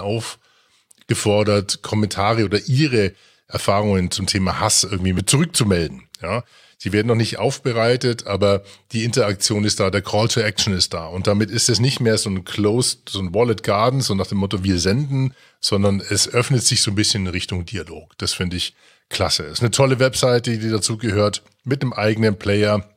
aufgefordert, 1.10 1.82
Kommentare 1.82 2.44
oder 2.44 2.60
ihre 2.66 3.12
Erfahrungen 3.48 4.12
zum 4.12 4.26
Thema 4.26 4.60
Hass 4.60 4.84
irgendwie 4.84 5.12
mit 5.12 5.28
zurückzumelden. 5.28 6.02
Ja, 6.22 6.44
sie 6.78 6.92
werden 6.92 7.08
noch 7.08 7.16
nicht 7.16 7.38
aufbereitet, 7.38 8.28
aber 8.28 8.62
die 8.92 9.02
Interaktion 9.02 9.64
ist 9.64 9.80
da, 9.80 9.90
der 9.90 10.02
Call 10.02 10.28
to 10.28 10.40
Action 10.40 10.72
ist 10.72 10.94
da 10.94 11.06
und 11.06 11.26
damit 11.26 11.50
ist 11.50 11.68
es 11.68 11.80
nicht 11.80 11.98
mehr 11.98 12.16
so 12.16 12.30
ein 12.30 12.44
Closed, 12.44 13.08
so 13.08 13.18
ein 13.18 13.34
Wallet 13.34 13.64
Garden, 13.64 14.02
so 14.02 14.14
nach 14.14 14.28
dem 14.28 14.38
Motto 14.38 14.62
wir 14.62 14.78
senden, 14.78 15.34
sondern 15.60 16.00
es 16.00 16.28
öffnet 16.28 16.62
sich 16.62 16.80
so 16.80 16.92
ein 16.92 16.94
bisschen 16.94 17.26
in 17.26 17.32
Richtung 17.32 17.66
Dialog. 17.66 18.16
Das 18.18 18.34
finde 18.34 18.56
ich 18.56 18.74
klasse. 19.08 19.44
Ist 19.44 19.62
eine 19.62 19.72
tolle 19.72 19.98
Webseite, 19.98 20.56
die 20.58 20.70
dazu 20.70 20.96
gehört, 20.96 21.42
mit 21.64 21.82
einem 21.82 21.92
eigenen 21.92 22.38
Player. 22.38 22.88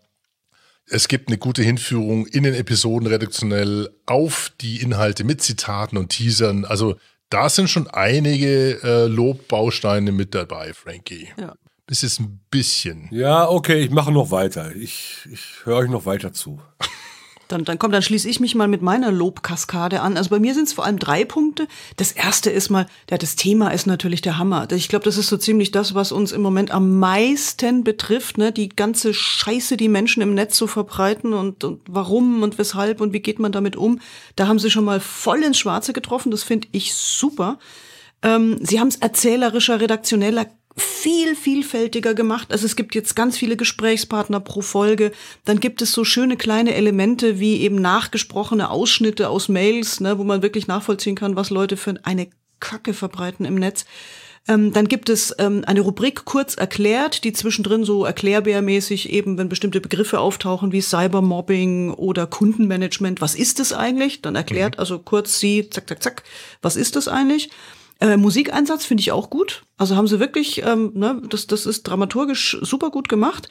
Es 0.85 1.07
gibt 1.07 1.29
eine 1.29 1.39
gute 1.39 1.63
Hinführung 1.63 2.27
in 2.27 2.43
den 2.43 2.53
Episoden 2.53 3.07
redaktionell 3.07 3.89
auf 4.05 4.51
die 4.61 4.81
Inhalte 4.81 5.23
mit 5.23 5.41
Zitaten 5.41 5.97
und 5.97 6.09
Teasern. 6.09 6.65
Also 6.65 6.97
da 7.29 7.49
sind 7.49 7.69
schon 7.69 7.87
einige 7.87 8.81
äh, 8.83 9.07
Lobbausteine 9.07 10.11
mit 10.11 10.35
dabei, 10.35 10.73
Frankie. 10.73 11.29
Ja. 11.39 11.55
Bis 11.85 12.01
jetzt 12.01 12.19
ein 12.19 12.39
bisschen. 12.49 13.09
Ja, 13.11 13.49
okay, 13.49 13.81
ich 13.81 13.91
mache 13.91 14.11
noch 14.11 14.31
weiter. 14.31 14.73
Ich, 14.75 15.27
ich 15.31 15.65
höre 15.65 15.77
euch 15.77 15.89
noch 15.89 16.05
weiter 16.05 16.31
zu. 16.33 16.61
dann, 17.53 17.65
dann 17.65 17.79
komm, 17.79 17.91
dann 17.91 18.01
schließe 18.01 18.27
ich 18.27 18.39
mich 18.39 18.55
mal 18.55 18.67
mit 18.67 18.81
meiner 18.81 19.11
Lobkaskade 19.11 20.01
an. 20.01 20.17
Also 20.17 20.29
bei 20.29 20.39
mir 20.39 20.53
sind 20.53 20.67
es 20.67 20.73
vor 20.73 20.85
allem 20.85 20.99
drei 20.99 21.23
Punkte. 21.23 21.67
Das 21.97 22.11
erste 22.11 22.49
ist 22.49 22.69
mal, 22.69 22.87
ja, 23.09 23.17
das 23.17 23.35
Thema 23.35 23.69
ist 23.69 23.85
natürlich 23.85 24.21
der 24.21 24.37
Hammer. 24.37 24.67
Ich 24.71 24.89
glaube, 24.89 25.05
das 25.05 25.17
ist 25.17 25.27
so 25.27 25.37
ziemlich 25.37 25.71
das, 25.71 25.93
was 25.93 26.11
uns 26.11 26.31
im 26.31 26.41
Moment 26.41 26.71
am 26.71 26.99
meisten 26.99 27.83
betrifft, 27.83 28.37
ne? 28.37 28.51
Die 28.51 28.69
ganze 28.69 29.13
Scheiße, 29.13 29.77
die 29.77 29.89
Menschen 29.89 30.21
im 30.21 30.33
Netz 30.33 30.57
so 30.57 30.67
verbreiten 30.67 31.33
und, 31.33 31.63
und 31.63 31.81
warum 31.87 32.43
und 32.43 32.57
weshalb 32.57 33.01
und 33.01 33.13
wie 33.13 33.19
geht 33.19 33.39
man 33.39 33.51
damit 33.51 33.75
um. 33.75 33.99
Da 34.35 34.47
haben 34.47 34.59
sie 34.59 34.71
schon 34.71 34.85
mal 34.85 34.99
voll 34.99 35.43
ins 35.43 35.59
Schwarze 35.59 35.93
getroffen. 35.93 36.31
Das 36.31 36.43
finde 36.43 36.67
ich 36.71 36.93
super. 36.95 37.59
Ähm, 38.23 38.57
sie 38.61 38.79
haben 38.79 38.87
es 38.87 38.95
erzählerischer, 38.95 39.81
redaktioneller 39.81 40.47
viel 40.75 41.35
vielfältiger 41.35 42.13
gemacht. 42.13 42.51
Also 42.51 42.65
es 42.65 42.75
gibt 42.75 42.95
jetzt 42.95 43.15
ganz 43.15 43.37
viele 43.37 43.57
Gesprächspartner 43.57 44.39
pro 44.39 44.61
Folge. 44.61 45.11
Dann 45.45 45.59
gibt 45.59 45.81
es 45.81 45.91
so 45.91 46.03
schöne 46.03 46.37
kleine 46.37 46.73
Elemente 46.73 47.39
wie 47.39 47.61
eben 47.61 47.75
nachgesprochene 47.75 48.69
Ausschnitte 48.69 49.29
aus 49.29 49.49
Mails, 49.49 49.99
ne, 49.99 50.17
wo 50.17 50.23
man 50.23 50.41
wirklich 50.41 50.67
nachvollziehen 50.67 51.15
kann, 51.15 51.35
was 51.35 51.49
Leute 51.49 51.77
für 51.77 51.95
eine 52.03 52.27
Kacke 52.59 52.93
verbreiten 52.93 53.45
im 53.45 53.55
Netz. 53.55 53.85
Ähm, 54.47 54.73
dann 54.73 54.89
gibt 54.89 55.09
es 55.09 55.33
ähm, 55.39 55.63
eine 55.65 55.81
Rubrik 55.81 56.25
kurz 56.25 56.55
erklärt, 56.55 57.23
die 57.23 57.31
zwischendrin 57.31 57.85
so 57.85 58.03
erklärbärmäßig 58.03 59.09
eben, 59.09 59.37
wenn 59.37 59.47
bestimmte 59.47 59.79
Begriffe 59.79 60.19
auftauchen 60.19 60.73
wie 60.73 60.81
Cybermobbing 60.81 61.91
oder 61.91 62.27
Kundenmanagement, 62.27 63.21
was 63.21 63.35
ist 63.35 63.61
es 63.61 63.71
eigentlich? 63.71 64.21
Dann 64.21 64.35
erklärt 64.35 64.75
mhm. 64.75 64.79
also 64.79 64.99
kurz 64.99 65.39
sie, 65.39 65.69
zack, 65.69 65.87
zack, 65.87 66.03
zack, 66.03 66.23
was 66.61 66.75
ist 66.75 66.97
es 66.97 67.07
eigentlich? 67.07 67.51
Äh, 68.03 68.17
Musikeinsatz 68.17 68.83
finde 68.83 68.99
ich 68.99 69.13
auch 69.13 69.29
gut. 69.29 69.63
Also 69.77 69.95
haben 69.95 70.07
sie 70.07 70.19
wirklich, 70.19 70.61
ähm, 70.65 70.91
ne, 70.93 71.21
das, 71.29 71.47
das 71.47 71.65
ist 71.65 71.83
dramaturgisch 71.83 72.57
super 72.61 72.89
gut 72.89 73.07
gemacht. 73.07 73.47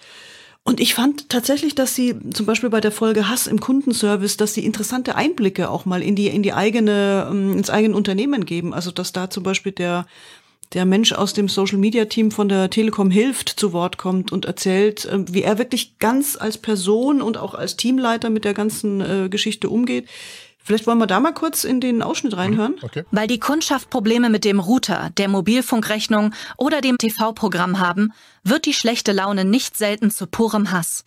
Und 0.63 0.79
ich 0.79 0.93
fand 0.93 1.31
tatsächlich, 1.31 1.75
dass 1.75 1.95
sie 1.95 2.15
zum 2.35 2.45
Beispiel 2.45 2.69
bei 2.69 2.83
der 2.83 2.93
Folge 2.93 3.31
Hass 3.31 3.47
im 3.47 3.61
Kundenservice, 3.61 4.37
dass 4.37 4.53
sie 4.53 4.67
interessante 4.67 5.17
Einblicke 5.17 5.71
auch 5.71 5.87
mal 5.87 6.03
in 6.03 6.17
die, 6.17 6.27
in 6.27 6.43
die 6.43 6.53
eigene, 6.53 7.29
ähm, 7.31 7.57
ins 7.57 7.71
eigene 7.71 7.97
Unternehmen 7.97 8.45
geben. 8.45 8.75
Also, 8.75 8.91
dass 8.91 9.13
da 9.13 9.31
zum 9.31 9.43
Beispiel 9.43 9.73
der, 9.73 10.07
der 10.75 10.85
Mensch 10.85 11.15
aus 11.15 11.33
dem 11.33 11.49
Social 11.49 11.79
Media 11.79 12.05
Team 12.05 12.31
von 12.31 12.51
der 12.51 12.69
Telekom 12.69 13.11
hilft 13.11 13.49
zu 13.49 13.73
Wort 13.73 13.97
kommt 13.97 14.33
und 14.33 14.45
erzählt, 14.45 15.09
ähm, 15.11 15.25
wie 15.33 15.45
er 15.45 15.57
wirklich 15.57 15.99
ganz 15.99 16.37
als 16.37 16.59
Person 16.59 17.23
und 17.23 17.39
auch 17.39 17.55
als 17.55 17.79
Teamleiter 17.79 18.29
mit 18.29 18.45
der 18.45 18.53
ganzen 18.53 19.01
äh, 19.01 19.29
Geschichte 19.31 19.71
umgeht. 19.71 20.09
Vielleicht 20.65 20.87
wollen 20.87 20.99
wir 20.99 21.07
da 21.07 21.19
mal 21.21 21.35
kurz 21.35 21.65
in 21.65 21.81
den 21.81 22.03
Ausschnitt 22.03 22.37
reinhören. 22.37 22.73
Mhm, 22.73 22.85
okay. 22.85 23.05
Weil 23.11 23.27
die 23.27 23.41
Kundschaft 23.41 23.91
Probleme 23.91 24.31
mit 24.31 24.45
dem 24.45 24.61
Router, 24.61 25.11
der 25.19 25.29
Mobilfunkrechnung 25.29 26.35
oder 26.57 26.81
dem 26.81 26.99
TV-Programm 26.99 27.81
haben, 27.81 28.13
wird 28.45 28.67
die 28.67 28.75
schlechte 28.75 29.13
Laune 29.13 29.45
nicht 29.45 29.77
selten 29.77 30.11
zu 30.11 30.27
purem 30.27 30.71
Hass. 30.71 31.05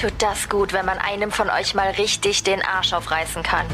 Tut 0.00 0.14
das 0.18 0.48
gut, 0.48 0.72
wenn 0.72 0.86
man 0.86 0.98
einem 0.98 1.30
von 1.30 1.50
euch 1.50 1.74
mal 1.74 1.90
richtig 1.90 2.42
den 2.42 2.62
Arsch 2.62 2.92
aufreißen 2.92 3.42
kann. 3.42 3.66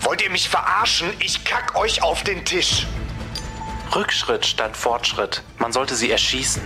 Wollt 0.00 0.22
ihr 0.22 0.30
mich 0.30 0.48
verarschen? 0.48 1.08
Ich 1.20 1.44
kack 1.44 1.76
euch 1.76 2.02
auf 2.02 2.22
den 2.22 2.44
Tisch. 2.44 2.86
Rückschritt 3.94 4.46
statt 4.46 4.76
Fortschritt. 4.76 5.42
Man 5.58 5.72
sollte 5.72 5.96
sie 5.96 6.10
erschießen. 6.10 6.62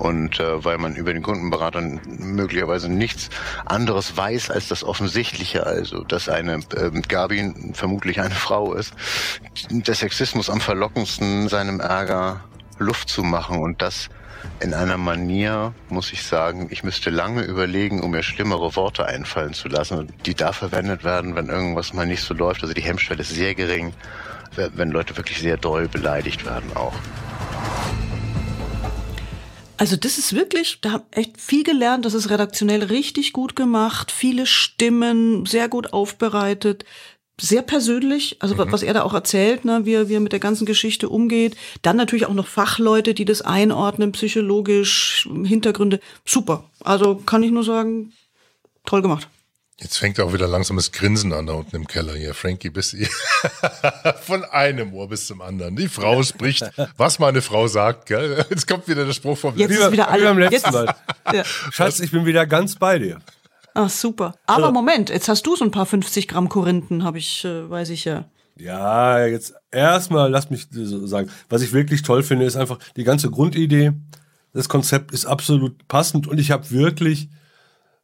Und 0.00 0.40
äh, 0.40 0.64
weil 0.64 0.78
man 0.78 0.96
über 0.96 1.12
den 1.12 1.22
Kundenberater 1.22 1.82
möglicherweise 2.06 2.88
nichts 2.88 3.28
anderes 3.66 4.16
weiß 4.16 4.50
als 4.50 4.68
das 4.68 4.82
Offensichtliche, 4.82 5.66
also 5.66 6.04
dass 6.04 6.28
eine 6.30 6.60
äh, 6.74 6.90
Gabi 7.06 7.52
vermutlich 7.74 8.18
eine 8.20 8.34
Frau 8.34 8.72
ist, 8.72 8.94
der 9.70 9.94
Sexismus 9.94 10.48
am 10.48 10.60
verlockendsten 10.60 11.48
seinem 11.48 11.80
Ärger 11.80 12.40
Luft 12.78 13.10
zu 13.10 13.22
machen 13.22 13.58
und 13.58 13.82
das 13.82 14.08
in 14.60 14.72
einer 14.72 14.96
Manier, 14.96 15.74
muss 15.90 16.12
ich 16.12 16.22
sagen, 16.22 16.68
ich 16.70 16.82
müsste 16.82 17.10
lange 17.10 17.42
überlegen, 17.42 18.00
um 18.00 18.12
mir 18.12 18.22
schlimmere 18.22 18.74
Worte 18.76 19.04
einfallen 19.04 19.52
zu 19.52 19.68
lassen, 19.68 20.10
die 20.24 20.34
da 20.34 20.52
verwendet 20.52 21.04
werden, 21.04 21.34
wenn 21.36 21.48
irgendwas 21.48 21.92
mal 21.92 22.06
nicht 22.06 22.22
so 22.22 22.32
läuft. 22.32 22.62
Also 22.62 22.72
die 22.72 22.80
Hemmschwelle 22.80 23.20
ist 23.20 23.34
sehr 23.34 23.54
gering, 23.54 23.92
wenn 24.56 24.90
Leute 24.90 25.16
wirklich 25.18 25.40
sehr 25.40 25.58
doll 25.58 25.88
beleidigt 25.88 26.46
werden 26.46 26.74
auch. 26.74 26.94
Also 29.80 29.96
das 29.96 30.18
ist 30.18 30.34
wirklich, 30.34 30.82
da 30.82 30.92
habe 30.92 31.06
echt 31.12 31.40
viel 31.40 31.64
gelernt, 31.64 32.04
das 32.04 32.12
ist 32.12 32.28
redaktionell 32.28 32.82
richtig 32.82 33.32
gut 33.32 33.56
gemacht, 33.56 34.12
viele 34.12 34.44
Stimmen, 34.44 35.46
sehr 35.46 35.70
gut 35.70 35.94
aufbereitet, 35.94 36.84
sehr 37.40 37.62
persönlich, 37.62 38.36
also 38.40 38.54
mhm. 38.54 38.70
was 38.72 38.82
er 38.82 38.92
da 38.92 39.04
auch 39.04 39.14
erzählt, 39.14 39.64
ne, 39.64 39.86
wie, 39.86 39.94
er, 39.94 40.10
wie 40.10 40.16
er 40.16 40.20
mit 40.20 40.32
der 40.32 40.38
ganzen 40.38 40.66
Geschichte 40.66 41.08
umgeht. 41.08 41.56
Dann 41.80 41.96
natürlich 41.96 42.26
auch 42.26 42.34
noch 42.34 42.46
Fachleute, 42.46 43.14
die 43.14 43.24
das 43.24 43.40
einordnen, 43.40 44.12
psychologisch, 44.12 45.26
Hintergründe. 45.44 46.00
Super. 46.26 46.64
Also 46.80 47.14
kann 47.14 47.42
ich 47.42 47.50
nur 47.50 47.64
sagen, 47.64 48.12
toll 48.84 49.00
gemacht. 49.00 49.28
Jetzt 49.80 49.96
fängt 49.96 50.20
auch 50.20 50.32
wieder 50.34 50.46
langsam 50.46 50.76
das 50.76 50.92
Grinsen 50.92 51.32
an 51.32 51.46
da 51.46 51.54
unten 51.54 51.74
im 51.74 51.86
Keller 51.86 52.14
hier. 52.14 52.34
Frankie, 52.34 52.68
bis 52.68 52.94
von 54.22 54.44
einem 54.44 54.92
Ohr 54.92 55.08
bis 55.08 55.26
zum 55.26 55.40
anderen. 55.40 55.74
Die 55.74 55.88
Frau 55.88 56.22
spricht, 56.22 56.70
was 56.98 57.18
meine 57.18 57.40
Frau 57.40 57.66
sagt. 57.66 58.06
Gell? 58.06 58.44
Jetzt 58.50 58.68
kommt 58.68 58.88
wieder 58.88 59.06
der 59.06 59.14
Spruch 59.14 59.38
vom 59.38 59.56
Jetzt 59.56 59.70
ist 59.70 59.92
wieder 59.92 60.08
alle. 60.08 60.28
Am 60.28 60.38
letzten 60.38 60.70
Mal. 60.70 60.94
Ja. 61.32 61.44
Schatz, 61.44 62.00
ich 62.00 62.10
bin 62.10 62.26
wieder 62.26 62.44
ganz 62.44 62.74
bei 62.74 62.98
dir. 62.98 63.20
Ach 63.74 63.88
super. 63.88 64.34
Aber 64.46 64.66
so. 64.66 64.72
Moment, 64.72 65.10
jetzt 65.10 65.28
hast 65.28 65.46
du 65.46 65.54
so 65.54 65.64
ein 65.64 65.70
paar 65.70 65.86
50 65.86 66.26
Gramm 66.26 66.48
Korinthen, 66.48 67.04
habe 67.04 67.18
ich, 67.18 67.44
äh, 67.44 67.70
weiß 67.70 67.90
ich 67.90 68.04
ja. 68.04 68.24
Ja, 68.58 69.24
jetzt 69.24 69.54
erstmal 69.70 70.28
lass 70.28 70.50
mich 70.50 70.66
sagen, 70.72 71.30
was 71.48 71.62
ich 71.62 71.72
wirklich 71.72 72.02
toll 72.02 72.24
finde, 72.24 72.46
ist 72.46 72.56
einfach 72.56 72.78
die 72.96 73.04
ganze 73.04 73.30
Grundidee. 73.30 73.92
Das 74.52 74.68
Konzept 74.68 75.12
ist 75.12 75.24
absolut 75.24 75.86
passend 75.86 76.26
und 76.26 76.38
ich 76.38 76.50
habe 76.50 76.70
wirklich 76.70 77.28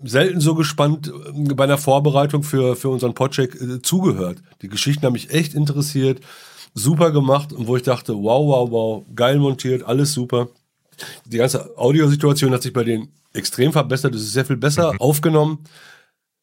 selten 0.03 0.41
so 0.41 0.55
gespannt 0.55 1.09
äh, 1.09 1.55
bei 1.55 1.65
einer 1.65 1.79
Vorbereitung 1.79 2.43
für, 2.43 2.77
für 2.77 2.89
unseren 2.89 3.15
Podcheck 3.15 3.55
äh, 3.61 3.83
zugehört. 3.83 4.43
Die 4.63 4.69
Geschichten 4.69 5.05
haben 5.07 5.13
mich 5.13 5.31
echt 5.31 5.55
interessiert, 5.55 6.21
super 6.75 7.11
gemacht 7.11 7.53
und 7.53 7.67
wo 7.67 7.77
ich 7.77 7.83
dachte, 7.83 8.15
wow, 8.15 8.47
wow, 8.47 8.71
wow, 8.71 9.07
geil 9.15 9.39
montiert, 9.39 9.83
alles 9.85 10.13
super. 10.13 10.49
Die 11.25 11.39
ganze 11.39 11.77
Audiosituation 11.77 12.53
hat 12.53 12.63
sich 12.63 12.73
bei 12.73 12.85
denen 12.85 13.09
extrem 13.33 13.73
verbessert, 13.73 14.15
es 14.15 14.23
ist 14.23 14.33
sehr 14.33 14.47
viel 14.47 14.57
besser 14.57 14.93
mhm. 14.93 15.01
aufgenommen. 15.01 15.59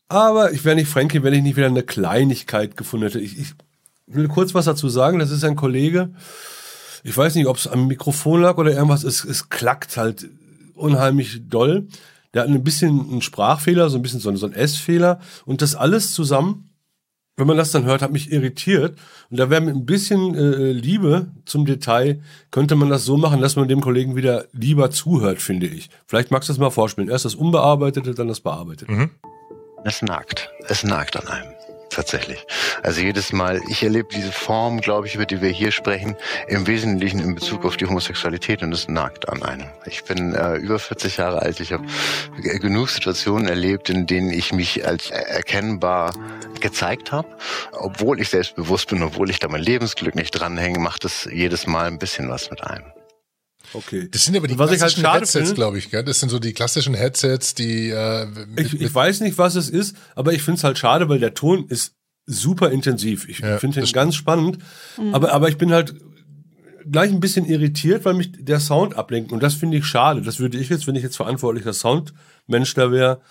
Aber 0.10 0.52
ich 0.52 0.64
wäre 0.64 0.76
nicht 0.76 0.90
Frankie, 0.90 1.24
wenn 1.24 1.34
ich 1.34 1.42
nicht 1.42 1.56
wieder 1.56 1.68
eine 1.68 1.84
Kleinigkeit 1.84 2.78
gefunden 2.78 3.08
hätte. 3.08 3.20
Ich, 3.20 3.40
ich 3.40 3.54
will 4.06 4.28
kurz 4.28 4.54
was 4.54 4.66
dazu 4.66 4.90
sagen, 4.90 5.18
das 5.20 5.32
ist 5.32 5.44
ein 5.44 5.56
Kollege, 5.56 6.12
ich 7.04 7.16
weiß 7.16 7.36
nicht, 7.36 7.48
ob 7.48 7.58
es 7.58 7.68
am 7.68 7.88
Mikrofon 7.88 8.42
lag 8.42 8.58
oder 8.58 8.72
irgendwas, 8.72 9.04
es, 9.04 9.26
es 9.26 9.50
klackt 9.50 9.98
halt 9.98 10.30
unheimlich 10.74 11.42
doll. 11.50 11.88
Der 12.34 12.44
hat 12.44 12.50
ein 12.50 12.64
bisschen 12.64 13.00
einen 13.12 13.22
Sprachfehler, 13.22 13.90
so 13.90 13.98
ein 13.98 14.02
bisschen 14.02 14.20
so, 14.20 14.30
ein 14.30 14.54
S-Fehler. 14.54 15.20
Und 15.46 15.62
das 15.62 15.76
alles 15.76 16.14
zusammen, 16.14 16.70
wenn 17.36 17.48
man 17.48 17.58
das 17.58 17.72
dann 17.72 17.86
hört, 17.86 18.02
hat 18.02 18.12
mich 18.12 18.32
irritiert. 18.32 18.98
Und 19.30 19.40
da 19.40 19.50
wäre 19.50 19.62
mit 19.62 19.76
ein 19.76 19.86
bisschen 19.86 20.36
äh, 20.36 20.72
Liebe 20.72 21.28
zum 21.46 21.66
Detail, 21.66 22.22
könnte 22.52 22.76
man 22.76 22.90
das 22.90 23.06
so 23.06 23.18
machen, 23.18 23.42
dass 23.42 23.56
man 23.56 23.68
dem 23.68 23.82
Kollegen 23.82 24.16
wieder 24.16 24.46
lieber 24.52 24.92
zuhört, 24.92 25.42
finde 25.42 25.68
ich. 25.68 25.90
Vielleicht 26.06 26.32
magst 26.32 26.50
du 26.50 26.54
das 26.54 26.60
mal 26.60 26.70
vorspielen. 26.70 27.10
Erst 27.10 27.26
das 27.26 27.36
Unbearbeitete, 27.36 28.14
dann 28.14 28.28
das 28.28 28.40
Bearbeitete. 28.40 28.92
Mhm. 28.92 29.10
Es 29.84 30.02
nagt. 30.02 30.50
Es 30.68 30.84
nagt 30.84 31.18
an 31.18 31.28
einem 31.28 31.63
tatsächlich. 31.94 32.46
Also 32.82 33.02
jedes 33.02 33.34
Mal, 33.34 33.62
ich 33.70 33.84
erlebe 33.84 34.10
diese 34.14 34.32
Form, 34.32 34.82
glaube 34.82 35.08
ich, 35.08 35.16
über 35.16 35.26
die 35.26 35.42
wir 35.42 35.50
hier 35.50 35.72
sprechen, 35.72 36.16
im 36.48 36.68
Wesentlichen 36.68 37.20
in 37.20 37.36
Bezug 37.36 37.66
auf 37.66 37.78
die 37.78 37.86
Homosexualität 37.86 38.64
und 38.64 38.72
es 38.74 38.88
nagt 38.88 39.30
an 39.30 39.44
einem. 39.44 39.68
Ich 39.86 40.04
bin 40.04 40.34
äh, 40.34 40.56
über 40.56 40.80
40 40.80 41.18
Jahre 41.18 41.42
alt, 41.42 41.60
ich 41.60 41.72
habe 41.74 41.86
genug 42.42 42.90
Situationen 42.90 43.48
erlebt, 43.48 43.90
in 43.90 44.08
denen 44.08 44.32
ich 44.32 44.54
mich 44.54 44.86
als 44.88 45.10
erkennbar 45.10 46.14
gezeigt 46.60 47.12
habe. 47.12 47.28
Obwohl 47.72 48.20
ich 48.20 48.30
selbstbewusst 48.30 48.90
bin, 48.90 49.04
obwohl 49.04 49.30
ich 49.30 49.40
da 49.40 49.48
mein 49.48 49.62
Lebensglück 49.62 50.16
nicht 50.16 50.32
dranhänge, 50.32 50.80
macht 50.80 51.06
es 51.06 51.28
jedes 51.32 51.68
Mal 51.68 51.88
ein 51.88 52.00
bisschen 52.00 52.30
was 52.30 52.50
mit 52.50 52.64
einem. 52.64 52.86
Okay. 53.74 54.08
Das 54.12 54.26
sind 54.26 54.38
aber 54.38 54.48
die 54.48 54.58
was 54.58 54.70
klassischen 54.72 55.08
halt 55.08 55.22
Headsets, 55.22 55.54
glaube 55.54 55.78
ich. 55.78 55.90
Gell? 55.90 56.04
Das 56.04 56.20
sind 56.20 56.30
so 56.30 56.40
die 56.40 56.54
klassischen 56.54 56.94
Headsets, 56.94 57.56
die. 57.56 57.90
Äh, 57.90 58.26
mit, 58.26 58.74
ich, 58.74 58.82
ich 58.82 58.94
weiß 58.94 59.22
nicht, 59.22 59.38
was 59.38 59.56
es 59.56 59.70
ist, 59.70 59.96
aber 60.16 60.34
ich 60.34 60.44
finde 60.44 60.60
es 60.60 60.64
halt 60.64 60.78
schade, 60.78 61.10
weil 61.10 61.20
der 61.20 61.34
Ton 61.34 61.66
ist 61.68 61.96
super 62.26 62.72
intensiv. 62.72 63.28
Ich 63.28 63.40
ja, 63.40 63.58
finde 63.58 63.82
ihn 63.82 63.92
ganz 63.92 64.16
spannend. 64.16 64.60
Mhm. 64.98 65.14
Aber, 65.14 65.32
aber 65.34 65.50
ich 65.50 65.58
bin 65.58 65.72
halt 65.72 65.96
gleich 66.90 67.12
ein 67.12 67.20
bisschen 67.20 67.46
irritiert, 67.46 68.06
weil 68.06 68.14
mich 68.14 68.32
der 68.38 68.60
Sound 68.60 68.96
ablenkt. 68.96 69.32
Und 69.32 69.42
das 69.42 69.56
finde 69.56 69.78
ich 69.78 69.86
schade. 69.86 70.22
Das 70.22 70.40
würde 70.40 70.58
ich 70.58 70.70
jetzt, 70.70 70.88
wenn 70.88 70.96
ich 70.96 71.04
jetzt 71.04 71.18
verantwortlicher 71.18 71.74
Soundmensch 71.74 72.74
da 72.74 72.92
wäre, 72.92 73.22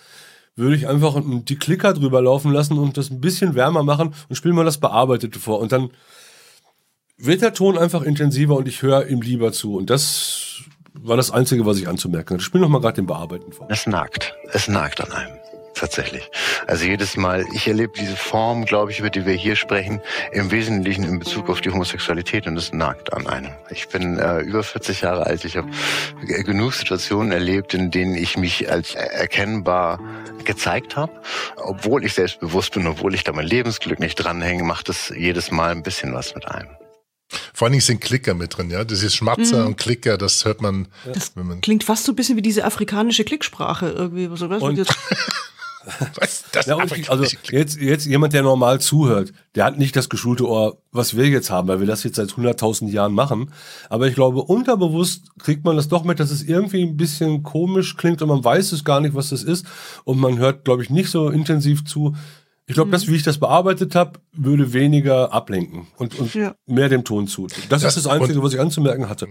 würde 0.55 0.75
ich 0.75 0.87
einfach 0.87 1.19
die 1.23 1.55
Klicker 1.55 1.93
drüber 1.93 2.21
laufen 2.21 2.51
lassen 2.51 2.77
und 2.77 2.97
das 2.97 3.09
ein 3.09 3.21
bisschen 3.21 3.55
wärmer 3.55 3.83
machen 3.83 4.13
und 4.29 4.35
spielen 4.35 4.55
mal 4.55 4.65
das 4.65 4.77
Bearbeitete 4.77 5.39
vor. 5.39 5.59
Und 5.59 5.71
dann 5.71 5.89
wird 7.25 7.41
der 7.41 7.53
Ton 7.53 7.77
einfach 7.77 8.01
intensiver 8.01 8.55
und 8.55 8.67
ich 8.67 8.81
höre 8.81 9.07
ihm 9.07 9.21
lieber 9.21 9.51
zu. 9.51 9.75
Und 9.75 9.89
das 9.89 10.61
war 10.93 11.17
das 11.17 11.31
Einzige, 11.31 11.65
was 11.65 11.77
ich 11.77 11.87
anzumerken 11.87 12.35
hatte. 12.35 12.41
Ich 12.41 12.45
spiele 12.45 12.63
nochmal 12.63 12.81
gerade 12.81 12.95
den 12.95 13.07
Bearbeiten 13.07 13.51
vor. 13.51 13.67
Es 13.69 13.87
nagt. 13.87 14.35
Es 14.51 14.67
nagt 14.67 15.01
an 15.01 15.11
einem 15.11 15.37
tatsächlich. 15.73 16.29
Also 16.67 16.85
jedes 16.85 17.17
Mal, 17.17 17.45
ich 17.53 17.67
erlebe 17.67 17.93
diese 17.99 18.15
Form, 18.15 18.65
glaube 18.65 18.91
ich, 18.91 18.99
über 18.99 19.09
die 19.09 19.25
wir 19.25 19.33
hier 19.33 19.55
sprechen, 19.55 20.01
im 20.31 20.51
Wesentlichen 20.51 21.03
in 21.03 21.19
Bezug 21.19 21.49
auf 21.49 21.61
die 21.61 21.71
Homosexualität 21.71 22.47
und 22.47 22.57
es 22.57 22.71
nagt 22.73 23.11
an 23.11 23.27
einem. 23.27 23.51
Ich 23.69 23.89
bin 23.89 24.17
äh, 24.17 24.41
über 24.41 24.63
40 24.63 25.01
Jahre 25.01 25.25
alt, 25.25 25.43
ich 25.45 25.57
habe 25.57 25.69
genug 26.45 26.73
Situationen 26.73 27.31
erlebt, 27.31 27.73
in 27.73 27.91
denen 27.91 28.15
ich 28.15 28.37
mich 28.37 28.71
als 28.71 28.95
erkennbar 28.95 29.99
gezeigt 30.45 30.95
habe. 30.95 31.11
Obwohl 31.57 32.05
ich 32.05 32.13
selbstbewusst 32.13 32.73
bin, 32.73 32.87
obwohl 32.87 33.13
ich 33.13 33.23
da 33.23 33.31
mein 33.31 33.47
Lebensglück 33.47 33.99
nicht 33.99 34.15
dranhänge, 34.15 34.63
macht 34.63 34.89
es 34.89 35.11
jedes 35.15 35.51
Mal 35.51 35.71
ein 35.71 35.83
bisschen 35.83 36.13
was 36.13 36.35
mit 36.35 36.47
einem. 36.47 36.69
Vor 37.63 37.67
allen 37.67 37.71
Dingen 37.71 37.81
sind 37.81 38.01
Klicker 38.01 38.33
mit 38.33 38.57
drin, 38.57 38.69
ja. 38.69 38.83
Das 38.83 39.01
ist 39.03 39.15
Schmatzer 39.15 39.61
Mhm. 39.61 39.67
und 39.67 39.77
Klicker, 39.77 40.17
das 40.17 40.43
hört 40.43 40.61
man, 40.61 40.89
Das 41.05 41.31
wenn 41.37 41.47
man. 41.47 41.61
klingt 41.61 41.85
fast 41.85 42.03
so 42.03 42.11
ein 42.11 42.15
bisschen 42.17 42.35
wie 42.35 42.41
diese 42.41 42.65
afrikanische 42.65 43.23
Klicksprache 43.23 43.87
irgendwie. 43.87 44.29
So, 44.35 44.49
du, 44.49 44.57
Und- 44.57 44.77
jetzt- 44.77 44.93
Was? 46.19 46.43
Das 46.51 46.65
Ja, 46.65 46.77
ich, 46.93 47.09
also 47.09 47.23
jetzt, 47.51 47.77
jetzt 47.79 48.05
jemand, 48.05 48.33
der 48.33 48.41
normal 48.43 48.81
zuhört, 48.81 49.31
der 49.55 49.63
hat 49.63 49.77
nicht 49.77 49.95
das 49.95 50.09
geschulte 50.09 50.45
Ohr, 50.45 50.77
was 50.91 51.15
wir 51.15 51.27
jetzt 51.29 51.51
haben, 51.51 51.69
weil 51.69 51.79
wir 51.79 51.87
das 51.87 52.03
jetzt 52.03 52.17
seit 52.17 52.31
100.000 52.35 52.89
Jahren 52.91 53.13
machen. 53.13 53.51
Aber 53.89 54.07
ich 54.07 54.15
glaube, 54.15 54.41
unterbewusst 54.41 55.27
kriegt 55.39 55.63
man 55.63 55.77
das 55.77 55.87
doch 55.87 56.03
mit, 56.03 56.19
dass 56.19 56.31
es 56.31 56.43
irgendwie 56.43 56.83
ein 56.83 56.97
bisschen 56.97 57.43
komisch 57.43 57.95
klingt 57.95 58.21
und 58.21 58.27
man 58.27 58.43
weiß 58.43 58.73
es 58.73 58.83
gar 58.83 58.99
nicht, 58.99 59.15
was 59.15 59.29
das 59.29 59.43
ist. 59.43 59.65
Und 60.03 60.19
man 60.19 60.37
hört, 60.37 60.65
glaube 60.65 60.83
ich, 60.83 60.89
nicht 60.89 61.09
so 61.09 61.29
intensiv 61.29 61.85
zu. 61.85 62.13
Ich 62.65 62.75
glaube, 62.75 62.91
das, 62.91 63.07
wie 63.07 63.15
ich 63.15 63.23
das 63.23 63.37
bearbeitet 63.39 63.93
habe, 63.95 64.19
würde 64.31 64.71
weniger 64.73 65.33
ablenken 65.33 65.87
und, 65.97 66.17
und 66.17 66.33
Ja. 66.33 66.55
mehr 66.65 66.87
dem 66.89 67.03
Ton 67.03 67.27
zu. 67.27 67.47
Das, 67.69 67.81
Das- 67.81 67.97
ist 67.97 68.05
das 68.05 68.07
Einzige, 68.07 68.39
und- 68.39 68.45
was 68.45 68.53
ich 68.53 68.59
anzumerken 68.59 69.09
hatte. 69.09 69.27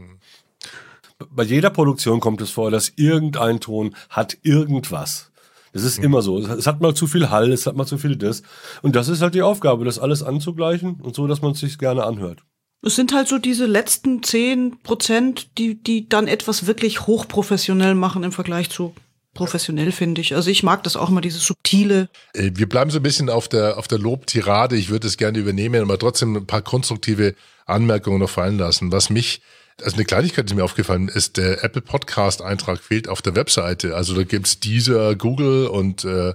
Bei 1.30 1.42
jeder 1.44 1.70
Produktion 1.70 2.20
kommt 2.20 2.40
es 2.40 2.50
vor, 2.50 2.70
dass 2.70 2.92
irgendein 2.96 3.60
Ton 3.60 3.94
hat 4.10 4.36
irgendwas. 4.42 5.30
Das 5.72 5.84
ist 5.84 5.98
immer 6.00 6.20
so. 6.20 6.38
Es 6.38 6.48
es 6.48 6.66
hat 6.66 6.80
mal 6.82 6.94
zu 6.94 7.06
viel 7.06 7.30
Hall, 7.30 7.50
es 7.52 7.66
hat 7.66 7.76
mal 7.76 7.86
zu 7.86 7.96
viel 7.96 8.16
das. 8.16 8.42
Und 8.82 8.94
das 8.96 9.08
ist 9.08 9.22
halt 9.22 9.34
die 9.34 9.40
Aufgabe, 9.42 9.84
das 9.86 9.98
alles 9.98 10.22
anzugleichen 10.22 11.00
und 11.00 11.14
so, 11.14 11.26
dass 11.26 11.40
man 11.40 11.52
es 11.52 11.60
sich 11.60 11.78
gerne 11.78 12.04
anhört. 12.04 12.40
Es 12.84 12.96
sind 12.96 13.14
halt 13.14 13.28
so 13.28 13.38
diese 13.38 13.64
letzten 13.64 14.22
10 14.22 14.80
Prozent, 14.82 15.56
die, 15.56 15.80
die 15.82 16.08
dann 16.08 16.26
etwas 16.26 16.66
wirklich 16.66 17.06
hochprofessionell 17.06 17.94
machen 17.94 18.24
im 18.24 18.32
Vergleich 18.32 18.68
zu 18.68 18.92
professionell, 19.34 19.92
finde 19.92 20.20
ich. 20.20 20.34
Also 20.34 20.50
ich 20.50 20.62
mag 20.62 20.82
das 20.82 20.96
auch 20.96 21.08
mal, 21.08 21.20
dieses 21.20 21.44
subtile. 21.44 22.08
Äh, 22.34 22.50
Wir 22.54 22.68
bleiben 22.68 22.90
so 22.90 22.98
ein 22.98 23.02
bisschen 23.02 23.30
auf 23.30 23.48
der, 23.48 23.78
auf 23.78 23.88
der 23.88 23.98
Lobtirade. 23.98 24.76
Ich 24.76 24.90
würde 24.90 25.06
es 25.06 25.16
gerne 25.16 25.38
übernehmen, 25.38 25.82
aber 25.82 25.98
trotzdem 25.98 26.36
ein 26.36 26.46
paar 26.46 26.62
konstruktive 26.62 27.34
Anmerkungen 27.66 28.18
noch 28.18 28.30
fallen 28.30 28.58
lassen. 28.58 28.92
Was 28.92 29.10
mich, 29.10 29.42
also 29.82 29.96
eine 29.96 30.04
Kleinigkeit, 30.04 30.50
die 30.50 30.54
mir 30.54 30.64
aufgefallen 30.64 31.08
ist, 31.08 31.36
der 31.36 31.64
Apple 31.64 31.82
Podcast 31.82 32.42
Eintrag 32.42 32.80
fehlt 32.80 33.08
auf 33.08 33.22
der 33.22 33.34
Webseite. 33.34 33.96
Also 33.96 34.14
da 34.14 34.24
gibt's 34.24 34.60
dieser 34.60 35.14
Google 35.14 35.66
und 35.66 36.04
äh, 36.04 36.34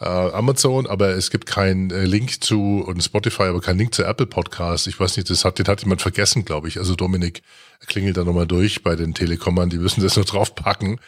äh, 0.00 0.04
Amazon, 0.04 0.86
aber 0.86 1.10
es 1.10 1.30
gibt 1.30 1.46
keinen 1.46 1.90
äh, 1.90 2.04
Link 2.04 2.42
zu 2.42 2.84
und 2.86 3.02
Spotify, 3.02 3.44
aber 3.44 3.60
keinen 3.60 3.78
Link 3.78 3.94
zu 3.94 4.04
Apple 4.04 4.26
Podcast. 4.26 4.86
Ich 4.86 4.98
weiß 4.98 5.16
nicht, 5.16 5.28
das 5.28 5.44
hat, 5.44 5.58
den 5.58 5.66
hat 5.66 5.82
jemand 5.82 6.02
vergessen, 6.02 6.44
glaube 6.44 6.68
ich. 6.68 6.78
Also 6.78 6.94
Dominik 6.94 7.42
klingelt 7.86 8.16
da 8.16 8.24
nochmal 8.24 8.46
durch 8.46 8.82
bei 8.82 8.96
den 8.96 9.14
Telekommern, 9.14 9.70
die 9.70 9.78
müssen 9.78 10.02
das 10.02 10.16
noch 10.16 10.24
draufpacken. 10.24 11.00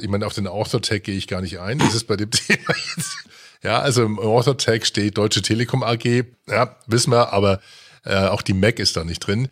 Ich 0.00 0.08
meine, 0.08 0.26
auf 0.26 0.34
den 0.34 0.46
Author-Tag 0.46 1.04
gehe 1.04 1.16
ich 1.16 1.28
gar 1.28 1.40
nicht 1.40 1.60
ein. 1.60 1.78
Das 1.78 1.94
ist 1.94 2.04
bei 2.04 2.16
dem 2.16 2.30
Thema 2.32 2.74
jetzt. 2.96 3.16
Ja, 3.62 3.80
also 3.80 4.04
im 4.04 4.18
Author-Tag 4.18 4.86
steht 4.86 5.16
Deutsche 5.16 5.42
Telekom 5.42 5.82
AG. 5.82 6.24
Ja, 6.48 6.76
wissen 6.86 7.10
wir, 7.10 7.32
aber 7.32 7.60
äh, 8.04 8.26
auch 8.26 8.42
die 8.42 8.52
Mac 8.52 8.78
ist 8.78 8.96
da 8.96 9.04
nicht 9.04 9.20
drin. 9.20 9.48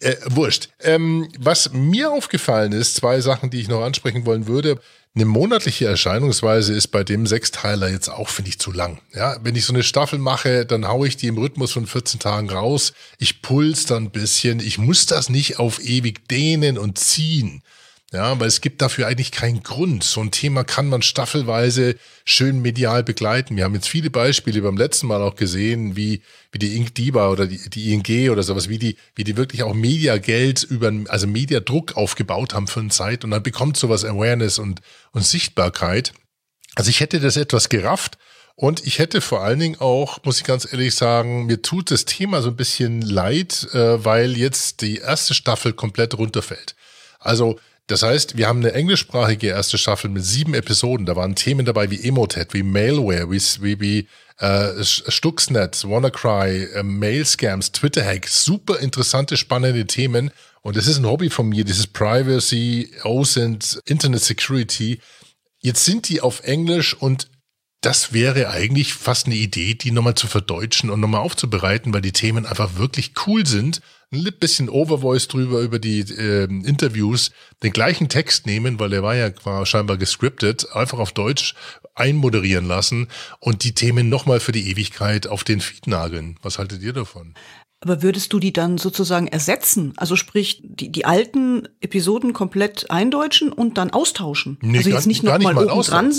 Äh, 0.00 0.16
wurscht. 0.26 0.68
Ähm, 0.80 1.28
was 1.38 1.72
mir 1.72 2.10
aufgefallen 2.10 2.72
ist, 2.72 2.96
zwei 2.96 3.20
Sachen, 3.20 3.50
die 3.50 3.60
ich 3.60 3.68
noch 3.68 3.82
ansprechen 3.82 4.26
wollen 4.26 4.46
würde. 4.46 4.80
Eine 5.16 5.26
monatliche 5.26 5.86
Erscheinungsweise 5.86 6.74
ist 6.74 6.88
bei 6.88 7.04
dem 7.04 7.26
Sechsteiler 7.28 7.88
jetzt 7.88 8.08
auch, 8.08 8.28
finde 8.28 8.48
ich, 8.48 8.58
zu 8.58 8.72
lang. 8.72 9.00
Ja, 9.14 9.36
wenn 9.42 9.54
ich 9.54 9.64
so 9.64 9.72
eine 9.72 9.84
Staffel 9.84 10.18
mache, 10.18 10.66
dann 10.66 10.88
haue 10.88 11.06
ich 11.06 11.16
die 11.16 11.28
im 11.28 11.38
Rhythmus 11.38 11.70
von 11.70 11.86
14 11.86 12.18
Tagen 12.18 12.50
raus. 12.50 12.92
Ich 13.18 13.40
puls 13.40 13.86
dann 13.86 14.04
ein 14.04 14.10
bisschen. 14.10 14.58
Ich 14.58 14.76
muss 14.76 15.06
das 15.06 15.28
nicht 15.28 15.60
auf 15.60 15.80
ewig 15.80 16.28
dehnen 16.28 16.76
und 16.76 16.98
ziehen. 16.98 17.62
Ja, 18.14 18.38
weil 18.38 18.46
es 18.46 18.60
gibt 18.60 18.80
dafür 18.80 19.08
eigentlich 19.08 19.32
keinen 19.32 19.64
Grund. 19.64 20.04
So 20.04 20.20
ein 20.20 20.30
Thema 20.30 20.62
kann 20.62 20.88
man 20.88 21.02
staffelweise 21.02 21.96
schön 22.24 22.62
medial 22.62 23.02
begleiten. 23.02 23.56
Wir 23.56 23.64
haben 23.64 23.74
jetzt 23.74 23.88
viele 23.88 24.08
Beispiele 24.08 24.62
beim 24.62 24.76
letzten 24.76 25.08
Mal 25.08 25.20
auch 25.20 25.34
gesehen, 25.34 25.96
wie, 25.96 26.22
wie 26.52 26.60
die 26.60 26.76
Ink 26.76 26.94
Diva 26.94 27.28
oder 27.28 27.48
die, 27.48 27.68
die 27.68 27.92
ING 27.92 28.30
oder 28.30 28.44
sowas, 28.44 28.68
wie 28.68 28.78
die, 28.78 28.96
wie 29.16 29.24
die 29.24 29.36
wirklich 29.36 29.64
auch 29.64 29.74
Mediageld 29.74 30.62
über, 30.62 30.92
also 31.08 31.26
Mediadruck 31.26 31.96
aufgebaut 31.96 32.54
haben 32.54 32.68
für 32.68 32.78
eine 32.78 32.90
Zeit 32.90 33.24
und 33.24 33.32
dann 33.32 33.42
bekommt 33.42 33.76
sowas 33.76 34.04
Awareness 34.04 34.60
und, 34.60 34.80
und 35.10 35.24
Sichtbarkeit. 35.24 36.12
Also 36.76 36.90
ich 36.90 37.00
hätte 37.00 37.18
das 37.18 37.36
etwas 37.36 37.68
gerafft 37.68 38.16
und 38.54 38.86
ich 38.86 39.00
hätte 39.00 39.22
vor 39.22 39.42
allen 39.42 39.58
Dingen 39.58 39.80
auch, 39.80 40.22
muss 40.22 40.38
ich 40.38 40.44
ganz 40.44 40.72
ehrlich 40.72 40.94
sagen, 40.94 41.46
mir 41.46 41.62
tut 41.62 41.90
das 41.90 42.04
Thema 42.04 42.42
so 42.42 42.50
ein 42.50 42.56
bisschen 42.56 43.00
leid, 43.02 43.66
äh, 43.72 44.04
weil 44.04 44.36
jetzt 44.36 44.82
die 44.82 44.98
erste 44.98 45.34
Staffel 45.34 45.72
komplett 45.72 46.16
runterfällt. 46.16 46.76
Also 47.18 47.58
das 47.86 48.02
heißt, 48.02 48.38
wir 48.38 48.48
haben 48.48 48.60
eine 48.60 48.72
englischsprachige 48.72 49.48
erste 49.48 49.76
Staffel 49.76 50.08
mit 50.10 50.24
sieben 50.24 50.54
Episoden. 50.54 51.04
Da 51.04 51.16
waren 51.16 51.34
Themen 51.34 51.66
dabei 51.66 51.90
wie 51.90 52.02
Emotet, 52.06 52.54
wie 52.54 52.62
Malware, 52.62 53.30
wie, 53.30 53.40
wie, 53.60 53.80
wie 53.80 54.08
äh, 54.38 54.82
Stuxnet, 54.82 55.84
WannaCry, 55.84 56.64
äh, 56.64 56.82
Mail-Scams, 56.82 57.72
Twitter-Hacks. 57.72 58.44
Super 58.44 58.78
interessante, 58.78 59.36
spannende 59.36 59.86
Themen. 59.86 60.30
Und 60.62 60.76
das 60.76 60.86
ist 60.86 60.96
ein 60.96 61.06
Hobby 61.06 61.28
von 61.28 61.50
mir, 61.50 61.64
dieses 61.64 61.86
Privacy, 61.86 62.90
OSINT, 63.02 63.80
Internet 63.84 64.22
Security. 64.22 65.00
Jetzt 65.58 65.84
sind 65.84 66.08
die 66.08 66.22
auf 66.22 66.40
Englisch 66.42 66.94
und 66.94 67.28
das 67.84 68.14
wäre 68.14 68.48
eigentlich 68.48 68.94
fast 68.94 69.26
eine 69.26 69.34
Idee, 69.34 69.74
die 69.74 69.90
nochmal 69.90 70.14
zu 70.14 70.26
verdeutschen 70.26 70.88
und 70.88 71.00
nochmal 71.00 71.20
aufzubereiten, 71.20 71.92
weil 71.92 72.00
die 72.00 72.12
Themen 72.12 72.46
einfach 72.46 72.78
wirklich 72.78 73.12
cool 73.26 73.46
sind. 73.46 73.82
Ein 74.10 74.24
bisschen 74.40 74.70
Overvoice 74.70 75.28
drüber 75.28 75.60
über 75.60 75.78
die 75.78 76.00
äh, 76.00 76.44
Interviews, 76.44 77.32
den 77.62 77.72
gleichen 77.72 78.08
Text 78.08 78.46
nehmen, 78.46 78.80
weil 78.80 78.90
der 78.90 79.02
war 79.02 79.16
ja 79.16 79.30
war 79.42 79.66
scheinbar 79.66 79.98
gescriptet, 79.98 80.66
einfach 80.72 80.98
auf 80.98 81.12
Deutsch 81.12 81.54
einmoderieren 81.94 82.66
lassen 82.66 83.08
und 83.40 83.64
die 83.64 83.74
Themen 83.74 84.08
nochmal 84.08 84.40
für 84.40 84.52
die 84.52 84.70
Ewigkeit 84.70 85.26
auf 85.26 85.44
den 85.44 85.60
Feed 85.60 85.86
nageln. 85.86 86.38
Was 86.42 86.58
haltet 86.58 86.82
ihr 86.82 86.92
davon? 86.92 87.34
Aber 87.80 88.02
würdest 88.02 88.32
du 88.32 88.38
die 88.38 88.52
dann 88.52 88.78
sozusagen 88.78 89.26
ersetzen? 89.26 89.92
Also 89.96 90.16
sprich, 90.16 90.62
die, 90.64 90.90
die 90.90 91.04
alten 91.04 91.68
Episoden 91.82 92.32
komplett 92.32 92.90
eindeutschen 92.90 93.52
und 93.52 93.76
dann 93.76 93.90
austauschen? 93.90 94.58
Nee, 94.62 94.78
also 94.78 94.90
jetzt 94.90 95.06
nicht 95.06 95.22
gar 95.22 95.38
noch 95.38 95.52
nicht 95.52 95.66
mal 95.66 95.82
dran. 95.82 96.14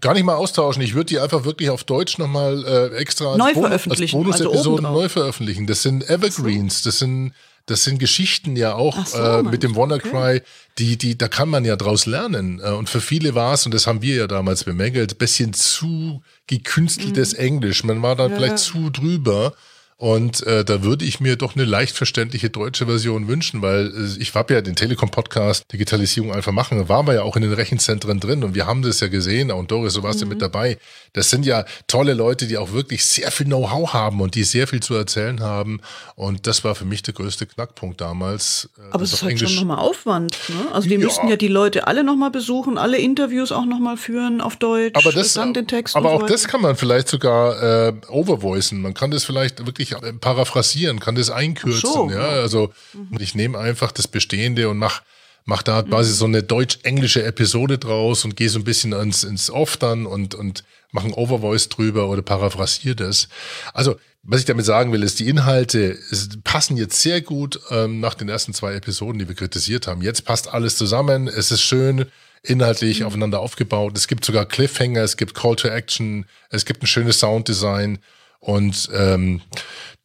Gar 0.00 0.14
nicht 0.14 0.24
mal 0.24 0.34
austauschen. 0.34 0.82
Ich 0.82 0.94
würde 0.94 1.06
die 1.06 1.18
einfach 1.18 1.44
wirklich 1.44 1.70
auf 1.70 1.84
Deutsch 1.84 2.18
nochmal 2.18 2.64
äh, 2.64 2.96
extra 2.96 3.30
als 3.32 3.38
Neu 3.38 3.52
veröffentlichen, 3.52 4.16
als 4.16 4.40
also 4.40 4.50
Bonus-Episoden 4.50 4.84
obendrauf. 4.86 5.02
neu 5.02 5.08
veröffentlichen. 5.08 5.66
Das 5.66 5.82
sind 5.82 6.08
Evergreens, 6.08 6.82
das 6.82 6.98
sind 6.98 7.32
das 7.66 7.82
sind 7.84 7.98
Geschichten 7.98 8.56
ja 8.56 8.74
auch 8.74 9.06
so, 9.06 9.16
äh, 9.16 9.42
mit 9.42 9.62
dem 9.62 9.74
WannaCry, 9.74 10.42
die, 10.76 10.98
die, 10.98 11.16
da 11.16 11.28
kann 11.28 11.48
man 11.48 11.64
ja 11.64 11.76
draus 11.76 12.04
lernen. 12.04 12.60
Äh, 12.62 12.70
Und 12.72 12.90
für 12.90 13.00
viele 13.00 13.34
war 13.34 13.54
es, 13.54 13.64
und 13.64 13.72
das 13.72 13.86
haben 13.86 14.02
wir 14.02 14.14
ja 14.16 14.26
damals 14.26 14.64
bemängelt, 14.64 15.16
bisschen 15.16 15.54
zu 15.54 16.22
gekünsteltes 16.46 17.32
Englisch. 17.32 17.82
Man 17.84 18.02
war 18.02 18.16
dann 18.16 18.26
Mhm. 18.26 18.32
Ja, 18.32 18.36
vielleicht 18.36 18.58
zu 18.58 18.90
drüber. 18.90 19.54
Und 19.96 20.44
äh, 20.46 20.64
da 20.64 20.82
würde 20.82 21.04
ich 21.04 21.20
mir 21.20 21.36
doch 21.36 21.54
eine 21.54 21.64
leicht 21.64 21.96
verständliche 21.96 22.50
deutsche 22.50 22.86
Version 22.86 23.28
wünschen, 23.28 23.62
weil 23.62 23.86
äh, 23.94 24.20
ich 24.20 24.34
habe 24.34 24.52
ja 24.54 24.60
den 24.60 24.74
Telekom-Podcast 24.74 25.64
Digitalisierung 25.72 26.32
einfach 26.32 26.52
machen, 26.52 26.78
da 26.78 26.88
waren 26.88 27.06
wir 27.06 27.14
ja 27.14 27.22
auch 27.22 27.36
in 27.36 27.42
den 27.42 27.52
Rechenzentren 27.52 28.18
drin 28.20 28.42
und 28.42 28.54
wir 28.54 28.66
haben 28.66 28.82
das 28.82 29.00
ja 29.00 29.08
gesehen, 29.08 29.50
und 29.52 29.70
Doris, 29.70 29.94
du 29.94 30.02
warst 30.02 30.20
ja 30.20 30.26
Mhm. 30.26 30.30
mit 30.30 30.42
dabei. 30.42 30.78
Das 31.12 31.30
sind 31.30 31.46
ja 31.46 31.64
tolle 31.86 32.14
Leute, 32.14 32.46
die 32.48 32.58
auch 32.58 32.72
wirklich 32.72 33.04
sehr 33.04 33.30
viel 33.30 33.46
Know-how 33.46 33.92
haben 33.92 34.20
und 34.20 34.34
die 34.34 34.42
sehr 34.42 34.66
viel 34.66 34.80
zu 34.80 34.94
erzählen 34.94 35.40
haben. 35.40 35.80
Und 36.16 36.46
das 36.48 36.64
war 36.64 36.74
für 36.74 36.84
mich 36.84 37.02
der 37.02 37.14
größte 37.14 37.46
Knackpunkt 37.46 38.00
damals. 38.00 38.68
äh, 38.76 38.80
Aber 38.90 39.04
es 39.04 39.12
ist 39.12 39.22
halt 39.22 39.38
schon 39.38 39.46
Englisch- 39.46 39.60
nochmal 39.60 39.78
Aufwand. 39.78 40.36
Ne? 40.48 40.72
Also 40.72 40.88
die 40.88 40.94
Ja. 40.96 41.00
müssten 41.00 41.28
ja 41.28 41.36
die 41.36 41.46
Leute 41.48 41.86
alle 41.86 42.02
nochmal 42.02 42.32
besuchen, 42.32 42.78
alle 42.78 42.98
Interviews 42.98 43.52
auch 43.52 43.64
nochmal 43.64 43.96
führen 43.96 44.40
auf 44.40 44.56
Deutsch, 44.56 44.96
aber 44.96 45.12
das, 45.12 45.34
dann 45.34 45.54
den 45.54 45.68
Text 45.68 45.94
aber 45.94 46.08
und 46.10 46.14
auch 46.16 46.18
so 46.20 46.24
weiter. 46.24 46.32
das 46.34 46.48
kann 46.48 46.60
man 46.60 46.74
vielleicht 46.76 47.08
sogar 47.08 47.88
äh, 47.88 47.92
overvoicen. 48.08 48.80
Man 48.82 48.94
kann 48.94 49.12
das 49.12 49.24
vielleicht 49.24 49.64
wirklich 49.66 49.83
äh, 49.92 50.12
paraphrasieren, 50.12 51.00
kann 51.00 51.14
das 51.14 51.30
einkürzen. 51.30 51.90
So, 51.90 52.10
ja, 52.10 52.28
also 52.28 52.72
ich 53.18 53.34
nehme 53.34 53.58
einfach 53.58 53.92
das 53.92 54.08
Bestehende 54.08 54.68
und 54.68 54.78
mach 54.78 55.02
mach 55.46 55.62
da 55.62 55.82
quasi 55.82 56.12
so 56.14 56.24
eine 56.24 56.42
deutsch-englische 56.42 57.22
Episode 57.22 57.76
draus 57.76 58.24
und 58.24 58.34
gehe 58.34 58.48
so 58.48 58.58
ein 58.58 58.64
bisschen 58.64 58.92
ins, 58.92 59.24
ins 59.24 59.50
Off 59.50 59.76
dann 59.76 60.06
und 60.06 60.34
und 60.34 60.64
mache 60.90 61.06
ein 61.06 61.12
Overvoice 61.12 61.68
drüber 61.68 62.08
oder 62.08 62.22
paraphrasiere 62.22 62.96
das. 62.96 63.28
Also 63.72 63.96
was 64.26 64.40
ich 64.40 64.46
damit 64.46 64.64
sagen 64.64 64.90
will, 64.92 65.02
ist, 65.02 65.20
die 65.20 65.28
Inhalte 65.28 65.98
passen 66.44 66.78
jetzt 66.78 67.00
sehr 67.02 67.20
gut 67.20 67.60
ähm, 67.70 68.00
nach 68.00 68.14
den 68.14 68.28
ersten 68.28 68.54
zwei 68.54 68.74
Episoden, 68.74 69.18
die 69.18 69.28
wir 69.28 69.34
kritisiert 69.34 69.86
haben. 69.86 70.00
Jetzt 70.00 70.24
passt 70.24 70.48
alles 70.48 70.76
zusammen. 70.76 71.28
Es 71.28 71.50
ist 71.50 71.60
schön 71.60 72.06
inhaltlich 72.42 73.04
aufeinander 73.04 73.40
aufgebaut. 73.40 73.96
Es 73.96 74.08
gibt 74.08 74.24
sogar 74.24 74.46
Cliffhanger, 74.46 75.02
es 75.02 75.16
gibt 75.16 75.34
Call 75.34 75.56
to 75.56 75.68
Action, 75.68 76.26
es 76.50 76.64
gibt 76.64 76.82
ein 76.82 76.86
schönes 76.86 77.18
Sounddesign 77.18 77.98
und 78.44 78.88
ähm, 78.92 79.40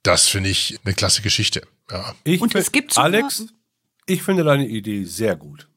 das 0.03 0.27
finde 0.27 0.49
ich 0.49 0.77
eine 0.83 0.93
klasse 0.93 1.21
Geschichte. 1.21 1.61
Ja. 1.91 2.15
Ich 2.23 2.41
Und 2.41 2.55
es 2.55 2.71
gibt 2.71 2.97
Alex, 2.97 3.45
ich 4.05 4.23
finde 4.23 4.43
deine 4.43 4.67
Idee 4.67 5.03
sehr 5.05 5.35
gut. 5.35 5.67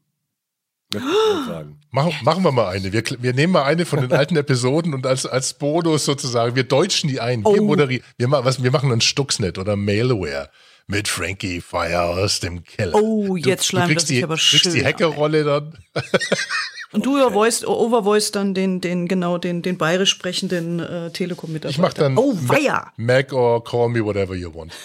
möchte 0.92 1.08
ich 1.08 1.34
mal 1.36 1.46
sagen. 1.46 1.78
Machen, 1.94 2.14
machen 2.22 2.42
wir 2.42 2.52
mal 2.52 2.68
eine. 2.70 2.90
Wir, 2.92 3.02
wir 3.18 3.34
nehmen 3.34 3.52
mal 3.52 3.64
eine 3.64 3.84
von 3.84 4.00
den 4.00 4.12
alten 4.14 4.34
Episoden 4.36 4.94
und 4.94 5.06
als, 5.06 5.26
als 5.26 5.58
Bonus 5.58 6.06
sozusagen, 6.06 6.56
wir 6.56 6.64
deutschen 6.64 7.10
die 7.10 7.20
ein. 7.20 7.40
Wir, 7.42 7.46
Oh. 7.60 7.64
moderieren, 7.66 8.02
wir, 8.16 8.28
ma- 8.28 8.44
was, 8.46 8.62
wir 8.62 8.70
machen 8.70 8.90
einen 8.90 9.02
Stuxnet 9.02 9.58
oder 9.58 9.76
Malware 9.76 10.48
mit 10.86 11.08
Frankie 11.08 11.60
Fire 11.60 12.02
aus 12.02 12.40
dem 12.40 12.64
Keller. 12.64 12.94
Oh, 12.94 13.36
jetzt 13.36 13.66
schleimt 13.66 13.88
er 13.88 13.94
kriegst 13.94 14.08
sich 14.08 14.18
die, 14.18 14.24
aber 14.24 14.36
kriegst 14.36 14.66
die 14.66 14.70
schön 14.70 14.84
Hackerrolle 14.84 15.44
dann. 15.44 15.78
Und 16.92 17.06
du 17.06 17.16
overvoiced, 17.16 17.66
overvoiced 17.66 18.36
dann 18.36 18.52
den, 18.52 18.82
den, 18.82 19.08
genau, 19.08 19.38
den, 19.38 19.62
den 19.62 19.78
bayerisch 19.78 20.10
sprechenden 20.10 20.78
äh, 20.78 21.10
Telekom-Mitarbeiter. 21.10 21.70
Ich 21.70 21.78
mach 21.78 21.94
dann 21.94 22.18
Oh, 22.18 22.34
weia! 22.36 22.92
Mac 22.96 23.32
or 23.32 23.64
call 23.64 23.88
me 23.88 24.04
whatever 24.04 24.34
you 24.34 24.54
want. 24.54 24.72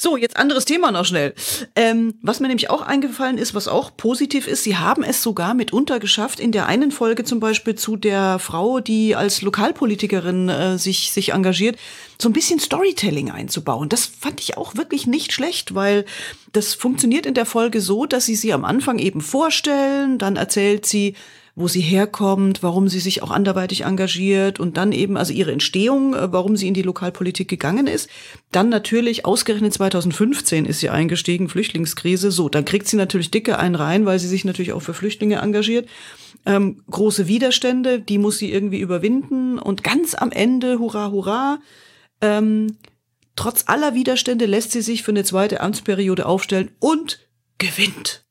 So, 0.00 0.16
jetzt 0.16 0.36
anderes 0.36 0.64
Thema 0.64 0.92
noch 0.92 1.04
schnell. 1.04 1.34
Ähm, 1.74 2.14
was 2.22 2.38
mir 2.38 2.46
nämlich 2.46 2.70
auch 2.70 2.82
eingefallen 2.82 3.36
ist, 3.36 3.56
was 3.56 3.66
auch 3.66 3.96
positiv 3.96 4.46
ist, 4.46 4.62
sie 4.62 4.76
haben 4.76 5.02
es 5.02 5.24
sogar 5.24 5.54
mitunter 5.54 5.98
geschafft, 5.98 6.38
in 6.38 6.52
der 6.52 6.66
einen 6.66 6.92
Folge 6.92 7.24
zum 7.24 7.40
Beispiel 7.40 7.74
zu 7.74 7.96
der 7.96 8.38
Frau, 8.38 8.78
die 8.78 9.16
als 9.16 9.42
Lokalpolitikerin 9.42 10.48
äh, 10.50 10.78
sich, 10.78 11.10
sich 11.10 11.32
engagiert, 11.32 11.80
so 12.16 12.28
ein 12.28 12.32
bisschen 12.32 12.60
Storytelling 12.60 13.32
einzubauen. 13.32 13.88
Das 13.88 14.06
fand 14.06 14.40
ich 14.40 14.56
auch 14.56 14.76
wirklich 14.76 15.08
nicht 15.08 15.32
schlecht, 15.32 15.74
weil 15.74 16.04
das 16.52 16.74
funktioniert 16.74 17.26
in 17.26 17.34
der 17.34 17.44
Folge 17.44 17.80
so, 17.80 18.06
dass 18.06 18.24
sie 18.24 18.36
sie 18.36 18.52
am 18.52 18.64
Anfang 18.64 19.00
eben 19.00 19.20
vorstellen, 19.20 20.18
dann 20.18 20.36
erzählt 20.36 20.86
sie, 20.86 21.16
wo 21.58 21.66
sie 21.66 21.80
herkommt, 21.80 22.62
warum 22.62 22.88
sie 22.88 23.00
sich 23.00 23.20
auch 23.24 23.32
anderweitig 23.32 23.84
engagiert 23.84 24.60
und 24.60 24.76
dann 24.76 24.92
eben 24.92 25.16
also 25.16 25.32
ihre 25.32 25.50
Entstehung, 25.50 26.14
äh, 26.14 26.32
warum 26.32 26.56
sie 26.56 26.68
in 26.68 26.74
die 26.74 26.82
Lokalpolitik 26.82 27.48
gegangen 27.48 27.88
ist. 27.88 28.08
Dann 28.52 28.68
natürlich 28.68 29.26
ausgerechnet 29.26 29.74
2015 29.74 30.66
ist 30.66 30.78
sie 30.78 30.88
eingestiegen, 30.88 31.48
Flüchtlingskrise. 31.48 32.30
So, 32.30 32.48
dann 32.48 32.64
kriegt 32.64 32.86
sie 32.86 32.96
natürlich 32.96 33.32
dicke 33.32 33.58
einen 33.58 33.74
rein, 33.74 34.06
weil 34.06 34.20
sie 34.20 34.28
sich 34.28 34.44
natürlich 34.44 34.72
auch 34.72 34.82
für 34.82 34.94
Flüchtlinge 34.94 35.40
engagiert. 35.40 35.88
Ähm, 36.46 36.80
große 36.88 37.26
Widerstände, 37.26 37.98
die 37.98 38.18
muss 38.18 38.38
sie 38.38 38.52
irgendwie 38.52 38.78
überwinden 38.78 39.58
und 39.58 39.82
ganz 39.82 40.14
am 40.14 40.30
Ende, 40.30 40.78
hurra, 40.78 41.10
hurra, 41.10 41.58
ähm, 42.20 42.76
trotz 43.34 43.64
aller 43.66 43.94
Widerstände 43.94 44.46
lässt 44.46 44.70
sie 44.70 44.82
sich 44.82 45.02
für 45.02 45.10
eine 45.10 45.24
zweite 45.24 45.60
Amtsperiode 45.60 46.24
aufstellen 46.24 46.70
und 46.78 47.18
gewinnt. 47.58 48.27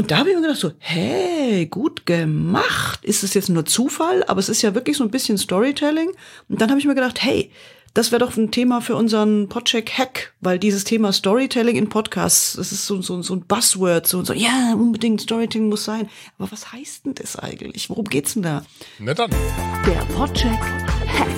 Und 0.00 0.10
da 0.10 0.16
habe 0.16 0.30
ich 0.30 0.34
mir 0.34 0.40
gedacht 0.40 0.58
so, 0.58 0.72
hey, 0.78 1.66
gut 1.66 2.06
gemacht. 2.06 3.04
Ist 3.04 3.22
es 3.22 3.34
jetzt 3.34 3.50
nur 3.50 3.66
Zufall? 3.66 4.24
Aber 4.28 4.40
es 4.40 4.48
ist 4.48 4.62
ja 4.62 4.74
wirklich 4.74 4.96
so 4.96 5.04
ein 5.04 5.10
bisschen 5.10 5.36
Storytelling. 5.36 6.08
Und 6.48 6.62
dann 6.62 6.70
habe 6.70 6.80
ich 6.80 6.86
mir 6.86 6.94
gedacht, 6.94 7.22
hey, 7.22 7.50
das 7.92 8.10
wäre 8.10 8.20
doch 8.20 8.34
ein 8.34 8.50
Thema 8.50 8.80
für 8.80 8.96
unseren 8.96 9.50
Podcheck 9.50 9.90
Hack, 9.98 10.32
weil 10.40 10.58
dieses 10.58 10.84
Thema 10.84 11.12
Storytelling 11.12 11.76
in 11.76 11.90
Podcasts, 11.90 12.54
das 12.54 12.72
ist 12.72 12.86
so, 12.86 13.02
so, 13.02 13.20
so 13.20 13.34
ein 13.34 13.42
Buzzword, 13.42 14.06
so, 14.06 14.24
so, 14.24 14.32
ja, 14.32 14.72
unbedingt 14.72 15.20
Storytelling 15.20 15.68
muss 15.68 15.84
sein. 15.84 16.08
Aber 16.38 16.50
was 16.50 16.72
heißt 16.72 17.04
denn 17.04 17.14
das 17.16 17.36
eigentlich? 17.36 17.90
Worum 17.90 18.06
geht's 18.06 18.32
denn 18.32 18.42
da? 18.42 18.64
Na 19.00 19.12
dann. 19.12 19.30
Der 19.84 20.02
Podcheck 20.14 20.48
Hack. 20.48 21.28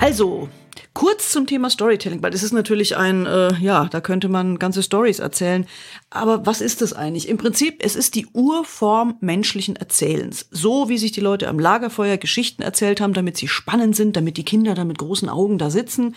Also, 0.00 0.50
kurz 0.94 1.30
zum 1.30 1.46
Thema 1.46 1.70
Storytelling, 1.70 2.22
weil 2.22 2.30
das 2.30 2.44
ist 2.44 2.52
natürlich 2.52 2.96
ein, 2.96 3.26
äh, 3.26 3.54
ja, 3.56 3.86
da 3.86 4.00
könnte 4.00 4.28
man 4.28 4.58
ganze 4.60 4.82
Stories 4.82 5.18
erzählen. 5.18 5.66
Aber 6.08 6.46
was 6.46 6.60
ist 6.60 6.80
das 6.80 6.92
eigentlich? 6.92 7.28
Im 7.28 7.36
Prinzip, 7.36 7.78
es 7.80 7.96
ist 7.96 8.14
die 8.14 8.26
Urform 8.32 9.16
menschlichen 9.20 9.74
Erzählens. 9.74 10.46
So 10.52 10.88
wie 10.88 10.98
sich 10.98 11.10
die 11.12 11.20
Leute 11.20 11.48
am 11.48 11.58
Lagerfeuer 11.58 12.16
Geschichten 12.16 12.62
erzählt 12.62 13.00
haben, 13.00 13.12
damit 13.12 13.36
sie 13.36 13.48
spannend 13.48 13.96
sind, 13.96 14.16
damit 14.16 14.36
die 14.36 14.44
Kinder 14.44 14.74
da 14.74 14.84
mit 14.84 14.98
großen 14.98 15.28
Augen 15.28 15.58
da 15.58 15.68
sitzen. 15.68 16.14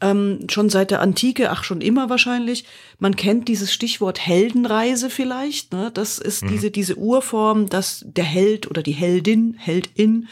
Ähm, 0.00 0.46
schon 0.48 0.68
seit 0.68 0.90
der 0.90 1.00
Antike, 1.00 1.50
ach 1.50 1.64
schon 1.64 1.80
immer 1.80 2.10
wahrscheinlich. 2.10 2.64
Man 2.98 3.16
kennt 3.16 3.48
dieses 3.48 3.72
Stichwort 3.72 4.20
Heldenreise 4.20 5.08
vielleicht. 5.08 5.72
Ne? 5.72 5.90
Das 5.92 6.18
ist 6.18 6.44
diese, 6.48 6.70
diese 6.70 6.96
Urform, 6.96 7.68
dass 7.68 8.04
der 8.06 8.24
Held 8.24 8.70
oder 8.70 8.82
die 8.82 8.92
Heldin, 8.92 9.56
Heldin, 9.58 10.28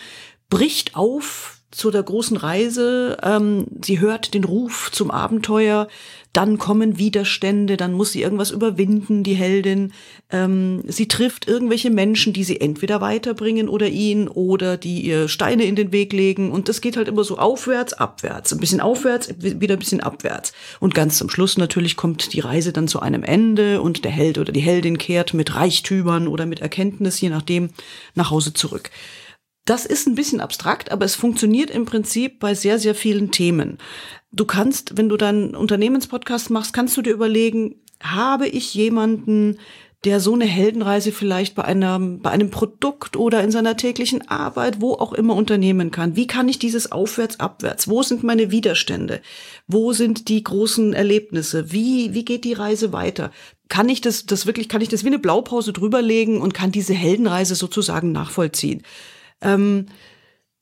bricht 0.50 0.94
auf 0.94 1.55
zu 1.76 1.90
der 1.90 2.02
großen 2.02 2.36
Reise. 2.36 3.18
Ähm, 3.22 3.66
sie 3.82 4.00
hört 4.00 4.32
den 4.32 4.44
Ruf 4.44 4.90
zum 4.92 5.10
Abenteuer. 5.10 5.88
Dann 6.32 6.58
kommen 6.58 6.98
Widerstände, 6.98 7.76
dann 7.76 7.92
muss 7.92 8.12
sie 8.12 8.20
irgendwas 8.20 8.50
überwinden, 8.50 9.22
die 9.22 9.34
Heldin. 9.34 9.92
Ähm, 10.30 10.82
sie 10.86 11.08
trifft 11.08 11.48
irgendwelche 11.48 11.90
Menschen, 11.90 12.32
die 12.32 12.44
sie 12.44 12.60
entweder 12.60 13.00
weiterbringen 13.00 13.68
oder 13.68 13.88
ihn 13.88 14.28
oder 14.28 14.76
die 14.76 15.00
ihr 15.00 15.28
Steine 15.28 15.64
in 15.64 15.76
den 15.76 15.92
Weg 15.92 16.12
legen. 16.12 16.50
Und 16.50 16.68
das 16.68 16.80
geht 16.80 16.96
halt 16.96 17.08
immer 17.08 17.24
so 17.24 17.38
aufwärts, 17.38 17.92
abwärts. 17.94 18.52
Ein 18.52 18.60
bisschen 18.60 18.80
aufwärts, 18.80 19.34
wieder 19.38 19.76
ein 19.76 19.78
bisschen 19.78 20.00
abwärts. 20.00 20.52
Und 20.80 20.94
ganz 20.94 21.18
zum 21.18 21.30
Schluss 21.30 21.56
natürlich 21.56 21.96
kommt 21.96 22.32
die 22.32 22.40
Reise 22.40 22.72
dann 22.72 22.88
zu 22.88 23.00
einem 23.00 23.22
Ende 23.22 23.80
und 23.80 24.04
der 24.04 24.12
Held 24.12 24.38
oder 24.38 24.52
die 24.52 24.60
Heldin 24.60 24.98
kehrt 24.98 25.32
mit 25.34 25.54
Reichtümern 25.54 26.28
oder 26.28 26.46
mit 26.46 26.60
Erkenntnis, 26.60 27.20
je 27.20 27.30
nachdem, 27.30 27.70
nach 28.14 28.30
Hause 28.30 28.52
zurück. 28.52 28.90
Das 29.66 29.84
ist 29.84 30.06
ein 30.06 30.14
bisschen 30.14 30.40
abstrakt, 30.40 30.92
aber 30.92 31.04
es 31.04 31.16
funktioniert 31.16 31.70
im 31.70 31.84
Prinzip 31.84 32.38
bei 32.38 32.54
sehr, 32.54 32.78
sehr 32.78 32.94
vielen 32.94 33.32
Themen. 33.32 33.78
Du 34.30 34.44
kannst, 34.44 34.96
wenn 34.96 35.08
du 35.08 35.16
deinen 35.16 35.54
Unternehmenspodcast 35.56 36.50
machst, 36.50 36.72
kannst 36.72 36.96
du 36.96 37.02
dir 37.02 37.12
überlegen, 37.12 37.74
habe 38.00 38.46
ich 38.46 38.74
jemanden, 38.74 39.58
der 40.04 40.20
so 40.20 40.34
eine 40.34 40.44
Heldenreise 40.44 41.10
vielleicht 41.10 41.56
bei 41.56 41.64
einem, 41.64 42.20
bei 42.20 42.30
einem 42.30 42.50
Produkt 42.50 43.16
oder 43.16 43.42
in 43.42 43.50
seiner 43.50 43.76
täglichen 43.76 44.28
Arbeit, 44.28 44.80
wo 44.80 44.92
auch 44.92 45.12
immer 45.12 45.34
unternehmen 45.34 45.90
kann. 45.90 46.14
Wie 46.14 46.28
kann 46.28 46.48
ich 46.48 46.60
dieses 46.60 46.92
aufwärts, 46.92 47.40
abwärts? 47.40 47.88
Wo 47.88 48.04
sind 48.04 48.22
meine 48.22 48.52
Widerstände? 48.52 49.20
Wo 49.66 49.92
sind 49.92 50.28
die 50.28 50.44
großen 50.44 50.92
Erlebnisse? 50.92 51.72
Wie, 51.72 52.14
wie 52.14 52.24
geht 52.24 52.44
die 52.44 52.52
Reise 52.52 52.92
weiter? 52.92 53.32
Kann 53.68 53.88
ich 53.88 54.00
das, 54.00 54.26
das 54.26 54.46
wirklich, 54.46 54.68
kann 54.68 54.80
ich 54.80 54.88
das 54.88 55.02
wie 55.02 55.08
eine 55.08 55.18
Blaupause 55.18 55.72
drüberlegen 55.72 56.40
und 56.40 56.54
kann 56.54 56.70
diese 56.70 56.94
Heldenreise 56.94 57.56
sozusagen 57.56 58.12
nachvollziehen? 58.12 58.82
Ähm, 59.40 59.86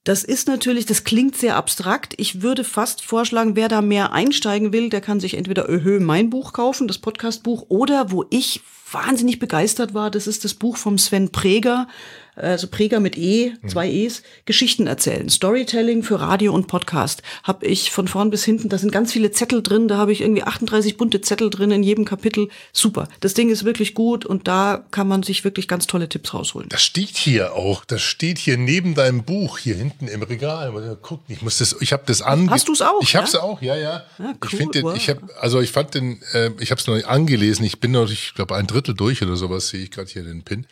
das 0.04 0.22
ist 0.22 0.48
natürlich, 0.48 0.84
das 0.84 1.04
klingt 1.04 1.34
sehr 1.34 1.56
abstrakt. 1.56 2.12
Ich 2.18 2.42
würde 2.42 2.62
fast 2.62 3.02
vorschlagen, 3.02 3.56
wer 3.56 3.68
da 3.68 3.80
mehr 3.80 4.12
einsteigen 4.12 4.72
will, 4.72 4.90
der 4.90 5.00
kann 5.00 5.18
sich 5.18 5.34
entweder 5.34 5.68
Öhö 5.68 5.98
mein 5.98 6.28
Buch 6.28 6.52
kaufen, 6.52 6.86
das 6.86 6.98
Podcastbuch, 6.98 7.66
oder 7.68 8.10
wo 8.10 8.26
ich 8.28 8.60
wahnsinnig 8.94 9.38
begeistert 9.38 9.94
war, 9.94 10.10
das 10.10 10.26
ist 10.26 10.44
das 10.44 10.54
Buch 10.54 10.76
vom 10.76 10.98
Sven 10.98 11.30
Preger, 11.30 11.88
also 12.36 12.66
Preger 12.66 13.00
mit 13.00 13.16
E, 13.16 13.52
zwei 13.66 13.88
E's, 13.88 14.22
Geschichten 14.44 14.86
erzählen, 14.86 15.28
Storytelling 15.28 16.02
für 16.02 16.20
Radio 16.20 16.52
und 16.52 16.66
Podcast. 16.66 17.22
Habe 17.44 17.66
ich 17.66 17.92
von 17.92 18.08
vorn 18.08 18.30
bis 18.30 18.44
hinten, 18.44 18.68
da 18.68 18.78
sind 18.78 18.90
ganz 18.90 19.12
viele 19.12 19.30
Zettel 19.30 19.62
drin, 19.62 19.86
da 19.86 19.98
habe 19.98 20.12
ich 20.12 20.20
irgendwie 20.20 20.42
38 20.42 20.96
bunte 20.96 21.20
Zettel 21.20 21.50
drin 21.50 21.70
in 21.70 21.82
jedem 21.82 22.04
Kapitel. 22.04 22.48
Super, 22.72 23.08
das 23.20 23.34
Ding 23.34 23.50
ist 23.50 23.64
wirklich 23.64 23.94
gut 23.94 24.26
und 24.26 24.48
da 24.48 24.84
kann 24.90 25.06
man 25.06 25.22
sich 25.22 25.44
wirklich 25.44 25.68
ganz 25.68 25.86
tolle 25.86 26.08
Tipps 26.08 26.34
rausholen. 26.34 26.68
Das 26.70 26.82
steht 26.82 27.16
hier 27.16 27.54
auch. 27.54 27.84
Das 27.84 28.02
steht 28.02 28.38
hier 28.38 28.58
neben 28.58 28.94
deinem 28.94 29.22
Buch, 29.22 29.58
hier 29.58 29.76
hinten 29.76 30.08
im 30.08 30.22
Regal. 30.22 30.72
Gucken, 31.02 31.24
ich 31.28 31.42
muss 31.42 31.58
das, 31.58 31.76
ich 31.80 31.92
habe 31.92 32.02
das 32.06 32.20
an. 32.20 32.50
Hast 32.50 32.68
du's 32.68 32.82
auch, 32.82 33.00
Ich 33.00 33.14
habe 33.14 33.26
es 33.26 33.34
ja? 33.34 33.42
auch, 33.42 33.62
ja, 33.62 33.76
ja. 33.76 34.02
Ich 34.18 34.52
cool, 34.52 34.58
finde, 34.58 34.72
den, 34.72 34.84
wow. 34.84 34.96
ich 34.96 35.08
habe, 35.08 35.20
also 35.40 35.60
ich 35.60 35.70
fand 35.70 35.94
den, 35.94 36.20
äh, 36.32 36.50
ich 36.58 36.72
habe 36.72 36.80
es 36.80 36.86
noch 36.86 36.94
nicht 36.94 37.06
angelesen. 37.06 37.64
Ich 37.64 37.78
bin 37.78 37.92
noch, 37.92 38.10
ich 38.10 38.34
glaube, 38.34 38.56
ein 38.56 38.66
Drittel 38.66 38.83
durch 38.92 39.22
oder 39.22 39.36
sowas 39.36 39.68
sehe 39.68 39.82
ich 39.82 39.90
gerade 39.90 40.10
hier 40.10 40.24
den 40.24 40.42
Pin. 40.42 40.66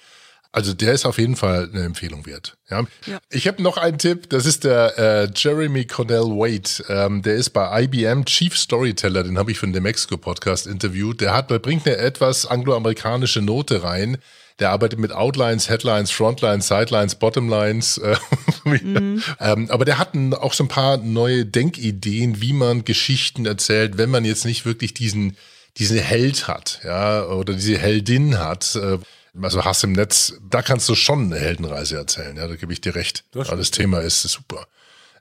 Also 0.55 0.75
der 0.75 0.93
ist 0.93 1.07
auf 1.07 1.17
jeden 1.17 1.35
Fall 1.35 1.71
eine 1.73 1.85
Empfehlung 1.85 2.27
wert. 2.27 2.59
Ja. 2.71 2.85
Ja. 3.07 3.19
Ich 3.31 3.49
habe 3.49 3.63
noch 3.63 3.79
einen 3.79 3.97
Tipp, 3.97 4.29
das 4.29 4.45
ist 4.45 4.65
der 4.65 4.99
äh, 4.99 5.29
Jeremy 5.35 5.87
Cornell 5.87 6.25
Wade. 6.25 6.85
Ähm, 6.91 7.23
der 7.23 7.37
ist 7.37 7.51
bei 7.51 7.85
IBM 7.85 8.27
Chief 8.27 8.55
Storyteller, 8.57 9.23
den 9.23 9.39
habe 9.39 9.51
ich 9.51 9.59
für 9.59 9.67
den 9.67 9.73
Demexco 9.73 10.19
Podcast 10.19 10.67
interviewt. 10.67 11.23
Der 11.23 11.33
hat, 11.33 11.51
der 11.51 11.59
bringt 11.59 11.87
eine 11.87 11.97
etwas 11.97 12.45
angloamerikanische 12.45 13.41
Note 13.41 13.83
rein. 13.83 14.19
Der 14.59 14.71
arbeitet 14.71 14.99
mit 14.99 15.13
Outlines, 15.13 15.71
Headlines, 15.71 16.11
Frontlines, 16.11 16.69
Sidelines, 16.69 17.15
Bottomlines. 17.15 17.97
Äh, 17.97 18.17
ähm, 19.41 19.71
aber 19.71 19.87
der 19.87 19.99
hat 19.99 20.11
auch 20.35 20.53
so 20.53 20.65
ein 20.65 20.69
paar 20.69 20.99
neue 20.99 21.47
Denkideen, 21.47 22.43
wie 22.43 22.53
man 22.53 22.85
Geschichten 22.85 23.47
erzählt, 23.47 23.97
wenn 23.97 24.11
man 24.11 24.27
jetzt 24.27 24.45
nicht 24.45 24.67
wirklich 24.67 24.93
diesen, 24.93 25.39
diesen 25.79 25.99
Held 25.99 26.49
hat, 26.49 26.81
ja, 26.85 27.25
oder 27.27 27.55
diese 27.55 27.79
Heldin 27.79 28.39
hat. 28.39 28.77
Äh, 28.77 28.99
also 29.41 29.65
Hass 29.65 29.83
im 29.83 29.93
Netz, 29.93 30.35
da 30.47 30.61
kannst 30.61 30.89
du 30.89 30.95
schon 30.95 31.33
eine 31.33 31.41
Heldenreise 31.41 31.97
erzählen, 31.97 32.37
ja, 32.37 32.47
da 32.47 32.57
gebe 32.57 32.73
ich 32.73 32.83
dir 32.83 32.95
recht. 32.95 33.25
Das 33.33 33.49
das 33.49 33.71
Thema 33.71 34.01
ist 34.01 34.23
super. 34.23 34.67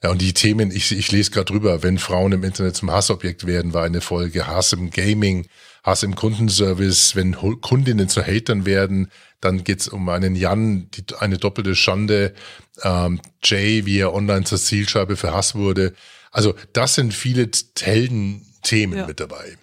Ja, 0.03 0.09
und 0.09 0.19
die 0.19 0.33
Themen, 0.33 0.71
ich, 0.71 0.91
ich 0.91 1.11
lese 1.11 1.31
gerade 1.31 1.45
drüber, 1.45 1.83
wenn 1.83 1.99
Frauen 1.99 2.31
im 2.31 2.43
Internet 2.43 2.75
zum 2.75 2.91
Hassobjekt 2.91 3.45
werden, 3.45 3.73
war 3.73 3.83
eine 3.85 4.01
Folge 4.01 4.47
Hass 4.47 4.73
im 4.73 4.89
Gaming, 4.89 5.47
Hass 5.83 6.03
im 6.03 6.15
Kundenservice, 6.15 7.15
wenn 7.15 7.35
Kundinnen 7.61 8.09
zu 8.09 8.21
Hatern 8.21 8.65
werden, 8.65 9.11
dann 9.41 9.63
geht's 9.63 9.87
um 9.87 10.09
einen 10.09 10.35
Jan, 10.35 10.89
die, 10.91 11.03
eine 11.19 11.37
doppelte 11.37 11.75
Schande, 11.75 12.33
ähm, 12.83 13.21
Jay, 13.43 13.85
wie 13.85 13.99
er 13.99 14.13
online 14.13 14.43
zur 14.43 14.57
Zielscheibe 14.57 15.15
für 15.15 15.33
Hass 15.33 15.55
wurde. 15.55 15.93
Also 16.31 16.55
das 16.73 16.95
sind 16.95 17.13
viele 17.13 17.49
T- 17.49 18.09
Heldenthemen 18.63 18.97
Ja. 18.99 19.07
mit 19.07 19.19
dabei. 19.19 19.57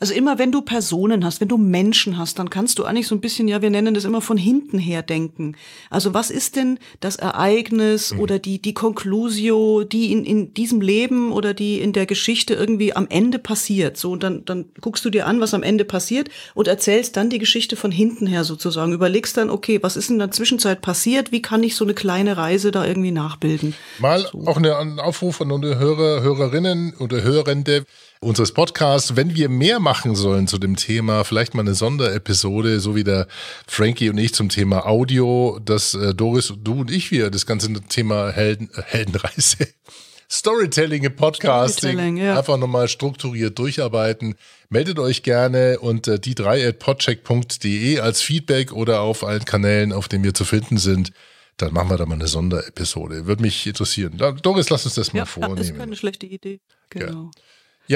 Also 0.00 0.14
immer 0.14 0.38
wenn 0.38 0.52
du 0.52 0.62
Personen 0.62 1.22
hast, 1.22 1.42
wenn 1.42 1.48
du 1.48 1.58
Menschen 1.58 2.16
hast, 2.16 2.38
dann 2.38 2.48
kannst 2.48 2.78
du 2.78 2.84
eigentlich 2.84 3.06
so 3.06 3.14
ein 3.14 3.20
bisschen, 3.20 3.46
ja, 3.46 3.60
wir 3.60 3.68
nennen 3.68 3.92
das 3.92 4.04
immer 4.06 4.22
von 4.22 4.38
hinten 4.38 4.78
her 4.78 5.02
denken. 5.02 5.54
Also 5.90 6.14
was 6.14 6.30
ist 6.30 6.56
denn 6.56 6.78
das 7.00 7.16
Ereignis 7.16 8.14
Mhm. 8.14 8.20
oder 8.20 8.38
die, 8.38 8.60
die 8.62 8.72
Conclusio, 8.72 9.84
die 9.84 10.12
in, 10.12 10.24
in 10.24 10.54
diesem 10.54 10.80
Leben 10.80 11.30
oder 11.30 11.52
die 11.52 11.78
in 11.78 11.92
der 11.92 12.06
Geschichte 12.06 12.54
irgendwie 12.54 12.96
am 12.96 13.06
Ende 13.10 13.38
passiert? 13.38 13.98
So, 13.98 14.12
und 14.12 14.22
dann, 14.22 14.46
dann 14.46 14.64
guckst 14.80 15.04
du 15.04 15.10
dir 15.10 15.26
an, 15.26 15.40
was 15.40 15.52
am 15.52 15.62
Ende 15.62 15.84
passiert 15.84 16.30
und 16.54 16.66
erzählst 16.66 17.18
dann 17.18 17.28
die 17.28 17.38
Geschichte 17.38 17.76
von 17.76 17.90
hinten 17.92 18.26
her 18.26 18.44
sozusagen. 18.44 18.94
Überlegst 18.94 19.36
dann, 19.36 19.50
okay, 19.50 19.78
was 19.82 19.94
ist 19.96 20.08
in 20.08 20.18
der 20.18 20.30
Zwischenzeit 20.30 20.80
passiert? 20.80 21.32
Wie 21.32 21.42
kann 21.42 21.62
ich 21.62 21.76
so 21.76 21.84
eine 21.84 21.92
kleine 21.94 22.38
Reise 22.38 22.70
da 22.70 22.86
irgendwie 22.86 23.12
nachbilden? 23.12 23.74
Mal 23.98 24.24
auch 24.46 24.56
eine, 24.56 24.76
ein 24.78 24.98
Aufruf 25.00 25.42
an 25.42 25.52
unsere 25.52 25.78
Hörer, 25.78 26.22
Hörerinnen 26.22 26.94
oder 26.98 27.22
Hörende 27.22 27.84
unseres 28.20 28.52
Podcasts, 28.52 29.16
wenn 29.16 29.34
wir 29.34 29.48
mehr 29.48 29.80
machen 29.80 30.14
sollen 30.14 30.46
zu 30.46 30.58
dem 30.58 30.76
Thema, 30.76 31.24
vielleicht 31.24 31.54
mal 31.54 31.62
eine 31.62 31.74
Sonderepisode, 31.74 32.78
so 32.78 32.94
wie 32.94 33.04
der 33.04 33.26
Frankie 33.66 34.10
und 34.10 34.18
ich 34.18 34.34
zum 34.34 34.50
Thema 34.50 34.86
Audio, 34.86 35.58
dass 35.64 35.94
äh, 35.94 36.14
Doris, 36.14 36.52
du 36.62 36.80
und 36.80 36.90
ich 36.90 37.10
wir 37.10 37.30
das 37.30 37.46
ganze 37.46 37.72
Thema 37.88 38.30
Helden, 38.30 38.68
äh, 38.76 38.82
Heldenreise, 38.82 39.56
Storytelling 40.30 41.02
im 41.02 41.16
Podcasting 41.16 41.92
Storytelling, 41.92 42.16
ja. 42.18 42.38
einfach 42.38 42.58
nochmal 42.58 42.88
strukturiert 42.88 43.58
durcharbeiten. 43.58 44.36
Meldet 44.68 44.98
euch 44.98 45.22
gerne 45.22 45.80
unter 45.80 46.18
die 46.18 46.34
drei 46.36 46.68
at 46.68 46.78
podcheck.de 46.78 47.98
als 47.98 48.20
Feedback 48.22 48.72
oder 48.72 49.00
auf 49.00 49.24
allen 49.24 49.44
Kanälen, 49.44 49.92
auf 49.92 50.06
denen 50.08 50.22
wir 50.22 50.34
zu 50.34 50.44
finden 50.44 50.76
sind. 50.76 51.10
Dann 51.56 51.72
machen 51.72 51.90
wir 51.90 51.96
da 51.96 52.06
mal 52.06 52.14
eine 52.14 52.28
Sonderepisode. 52.28 53.26
Würde 53.26 53.42
mich 53.42 53.66
interessieren. 53.66 54.22
Doris, 54.42 54.70
lass 54.70 54.84
uns 54.84 54.94
das 54.94 55.12
mal 55.12 55.20
Ja, 55.20 55.24
ist 55.24 55.30
vornehmen. 55.30 55.76
keine 55.78 55.96
schlechte 55.96 56.26
Idee. 56.26 56.60
Genau. 56.90 57.24
Ja, 57.24 57.30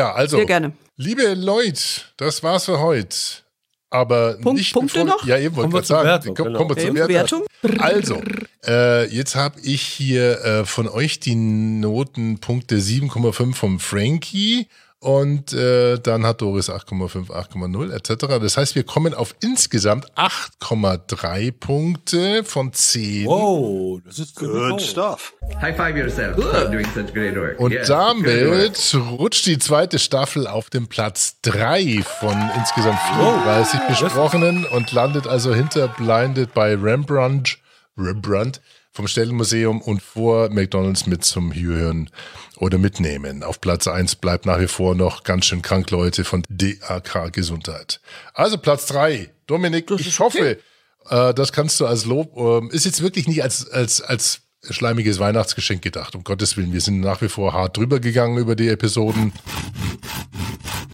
also, 0.02 0.36
Sehr 0.38 0.46
gerne. 0.46 0.72
liebe 0.96 1.34
Leute, 1.34 1.80
das 2.16 2.42
war's 2.42 2.64
für 2.64 2.80
heute. 2.80 3.16
Aber 3.90 4.34
Punkt- 4.38 4.58
nicht 4.58 4.72
Punkte 4.72 5.04
bevor, 5.04 5.18
noch? 5.18 5.24
Ja, 5.26 5.38
eben 5.38 5.54
wollte 5.54 5.78
ich 5.78 5.86
sagen. 5.86 6.08
Wertung, 6.08 6.34
Komm, 6.34 6.46
genau. 6.46 6.58
kommen 6.58 6.76
wir 6.76 6.84
zur 6.84 6.94
Wertung. 7.08 7.44
Wertung. 7.62 7.80
Also, 7.80 8.20
äh, 8.66 9.06
jetzt 9.14 9.36
habe 9.36 9.60
ich 9.60 9.82
hier 9.82 10.44
äh, 10.44 10.64
von 10.64 10.88
euch 10.88 11.20
die 11.20 11.36
Notenpunkte 11.36 12.76
7,5 12.78 13.54
vom 13.54 13.78
Frankie 13.78 14.66
und 15.04 15.52
äh, 15.52 15.98
dann 15.98 16.24
hat 16.24 16.40
Doris 16.40 16.70
8,5, 16.70 17.28
8,0 17.30 17.92
etc. 17.92 18.26
Das 18.40 18.56
heißt, 18.56 18.74
wir 18.74 18.84
kommen 18.84 19.12
auf 19.12 19.34
insgesamt 19.42 20.06
8,3 20.16 21.52
Punkte 21.52 22.42
von 22.44 22.72
10. 22.72 23.26
Wow, 23.26 24.00
das 24.04 24.18
ist 24.18 24.34
Good 24.36 24.80
stuff. 24.80 25.34
High 25.60 25.76
five 25.76 25.96
yourself 25.96 26.36
for 26.36 26.64
doing 26.70 26.86
such 26.94 27.12
great 27.12 27.36
work. 27.36 27.60
Und 27.60 27.72
Yes, 27.72 27.88
good 27.88 27.96
work. 27.96 28.24
damit 28.24 28.94
rutscht 29.18 29.46
die 29.46 29.58
zweite 29.58 29.98
Staffel 29.98 30.46
auf 30.46 30.70
den 30.70 30.86
Platz 30.88 31.36
3 31.42 32.02
von 32.20 32.36
insgesamt 32.56 32.98
34 33.16 33.80
besprochenen 33.88 34.64
und 34.64 34.90
landet 34.92 35.26
also 35.26 35.54
hinter 35.54 35.88
Blinded 35.88 36.54
bei 36.54 36.74
Rembrandt, 36.74 37.58
Rembrandt 37.98 38.60
vom 38.94 39.08
Stellenmuseum 39.08 39.80
und 39.82 40.00
vor 40.00 40.48
McDonalds 40.50 41.06
mit 41.06 41.24
zum 41.24 41.52
Hören 41.52 42.10
oder 42.58 42.78
Mitnehmen. 42.78 43.42
Auf 43.42 43.60
Platz 43.60 43.88
1 43.88 44.14
bleibt 44.14 44.46
nach 44.46 44.60
wie 44.60 44.68
vor 44.68 44.94
noch 44.94 45.24
ganz 45.24 45.46
schön 45.46 45.62
krank 45.62 45.90
Leute 45.90 46.22
von 46.22 46.44
DAK 46.48 47.32
Gesundheit. 47.32 48.00
Also 48.34 48.56
Platz 48.56 48.86
3. 48.86 49.30
Dominik, 49.48 49.90
ich 49.90 50.20
hoffe, 50.20 50.58
äh, 51.10 51.34
das 51.34 51.52
kannst 51.52 51.80
du 51.80 51.86
als 51.86 52.04
Lob, 52.04 52.36
ähm, 52.36 52.70
ist 52.70 52.84
jetzt 52.84 53.02
wirklich 53.02 53.26
nicht 53.26 53.42
als, 53.42 53.68
als, 53.68 54.00
als 54.00 54.42
schleimiges 54.62 55.18
Weihnachtsgeschenk 55.18 55.82
gedacht, 55.82 56.14
um 56.14 56.22
Gottes 56.22 56.56
Willen. 56.56 56.72
Wir 56.72 56.80
sind 56.80 57.00
nach 57.00 57.20
wie 57.20 57.28
vor 57.28 57.52
hart 57.52 57.76
drüber 57.76 57.98
gegangen 57.98 58.38
über 58.38 58.54
die 58.54 58.68
Episoden. 58.68 59.32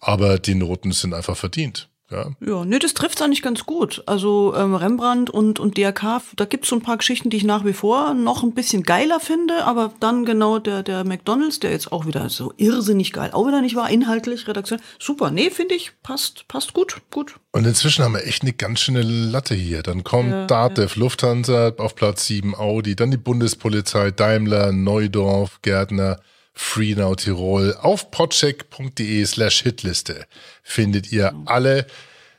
Aber 0.00 0.38
die 0.38 0.54
Noten 0.54 0.92
sind 0.92 1.12
einfach 1.12 1.36
verdient. 1.36 1.89
Ja. 2.10 2.30
Ja, 2.44 2.64
nee, 2.64 2.78
das 2.78 2.94
trifft's 2.94 3.22
eigentlich 3.22 3.42
ganz 3.42 3.66
gut. 3.66 4.02
Also 4.06 4.54
ähm, 4.56 4.74
Rembrandt 4.74 5.30
und, 5.30 5.60
und 5.60 5.76
DRK, 5.76 6.22
da 6.36 6.44
gibt's 6.44 6.68
so 6.68 6.76
ein 6.76 6.82
paar 6.82 6.96
Geschichten, 6.96 7.30
die 7.30 7.36
ich 7.36 7.44
nach 7.44 7.64
wie 7.64 7.72
vor 7.72 8.14
noch 8.14 8.42
ein 8.42 8.52
bisschen 8.52 8.82
geiler 8.82 9.20
finde, 9.20 9.64
aber 9.64 9.92
dann 10.00 10.24
genau 10.24 10.58
der, 10.58 10.82
der 10.82 11.04
McDonalds, 11.04 11.60
der 11.60 11.70
jetzt 11.70 11.92
auch 11.92 12.06
wieder 12.06 12.28
so 12.28 12.52
irrsinnig 12.56 13.12
geil, 13.12 13.30
auch 13.32 13.46
wieder 13.46 13.60
nicht 13.60 13.76
war, 13.76 13.88
inhaltlich, 13.90 14.48
Redaktion. 14.48 14.80
Super, 14.98 15.30
nee, 15.30 15.50
finde 15.50 15.74
ich, 15.74 15.92
passt, 16.02 16.48
passt 16.48 16.74
gut, 16.74 16.96
gut. 17.10 17.36
Und 17.52 17.66
inzwischen 17.66 18.04
haben 18.04 18.14
wir 18.14 18.26
echt 18.26 18.42
eine 18.42 18.52
ganz 18.52 18.80
schöne 18.80 19.02
Latte 19.02 19.54
hier. 19.54 19.82
Dann 19.82 20.04
kommt 20.04 20.30
Ja, 20.30 20.46
Datev, 20.46 20.96
Lufthansa 20.96 21.72
auf 21.78 21.94
Platz 21.94 22.26
7, 22.26 22.54
Audi, 22.54 22.96
dann 22.96 23.10
die 23.10 23.16
Bundespolizei, 23.16 24.10
Daimler, 24.10 24.72
Neudorf, 24.72 25.60
Gärtner, 25.62 26.20
Freenau 26.52 27.14
Tirol. 27.14 27.74
Auf 27.80 28.10
podcheck.de 28.10 29.24
slash 29.26 29.62
Hitliste 29.62 30.26
findet 30.62 31.10
ihr 31.12 31.34
alle 31.46 31.86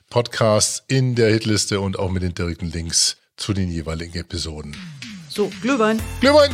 Podcasts 0.09 0.83
in 0.87 1.15
der 1.15 1.29
Hitliste 1.31 1.79
und 1.79 1.97
auch 1.97 2.11
mit 2.11 2.23
den 2.23 2.33
direkten 2.33 2.69
Links 2.71 3.17
zu 3.37 3.53
den 3.53 3.69
jeweiligen 3.71 4.17
Episoden. 4.17 4.75
So, 5.29 5.49
Glühwein. 5.61 6.01
Glühwein, 6.19 6.51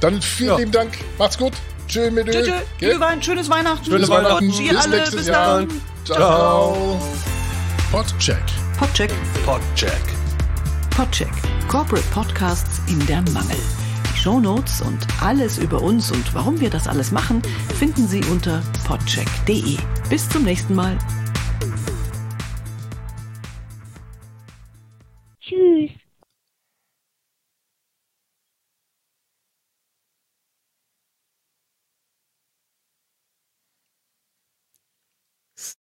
dann 0.00 0.20
vielen 0.22 0.48
Ja. 0.50 0.56
lieben 0.56 0.72
Dank. 0.72 0.96
Macht's 1.18 1.36
gut. 1.38 1.52
Tschö 1.86 2.10
mit 2.10 2.26
Gell? 2.26 2.50
Glühwein, 2.78 3.22
schönes 3.22 3.50
Weihnachten. 3.50 3.84
Schöne 3.84 3.98
Bis 4.00 4.08
Weihnachten. 4.08 4.46
Bis 4.50 4.76
alle, 4.76 4.96
nächstes 4.96 5.16
bis 5.16 5.26
Jahr. 5.28 5.60
dann. 5.60 5.80
Ciao. 6.06 7.00
Podcheck. 7.92 8.42
Podcheck. 8.78 9.10
Podcheck. 9.44 10.02
Podcheck. 10.90 11.32
Corporate 11.68 12.06
Podcasts 12.10 12.80
in 12.88 13.04
der 13.06 13.20
Mangel. 13.32 13.58
Die 14.24 14.30
Shownotes 14.30 14.80
und 14.80 15.06
alles 15.20 15.58
über 15.58 15.82
uns 15.82 16.10
und 16.10 16.34
warum 16.34 16.58
wir 16.58 16.70
das 16.70 16.88
alles 16.88 17.12
machen, 17.12 17.42
finden 17.78 18.08
Sie 18.08 18.24
unter 18.32 18.62
podcheck.de. 18.86 19.76
Bis 20.08 20.26
zum 20.30 20.44
nächsten 20.44 20.74
Mal. 20.74 20.96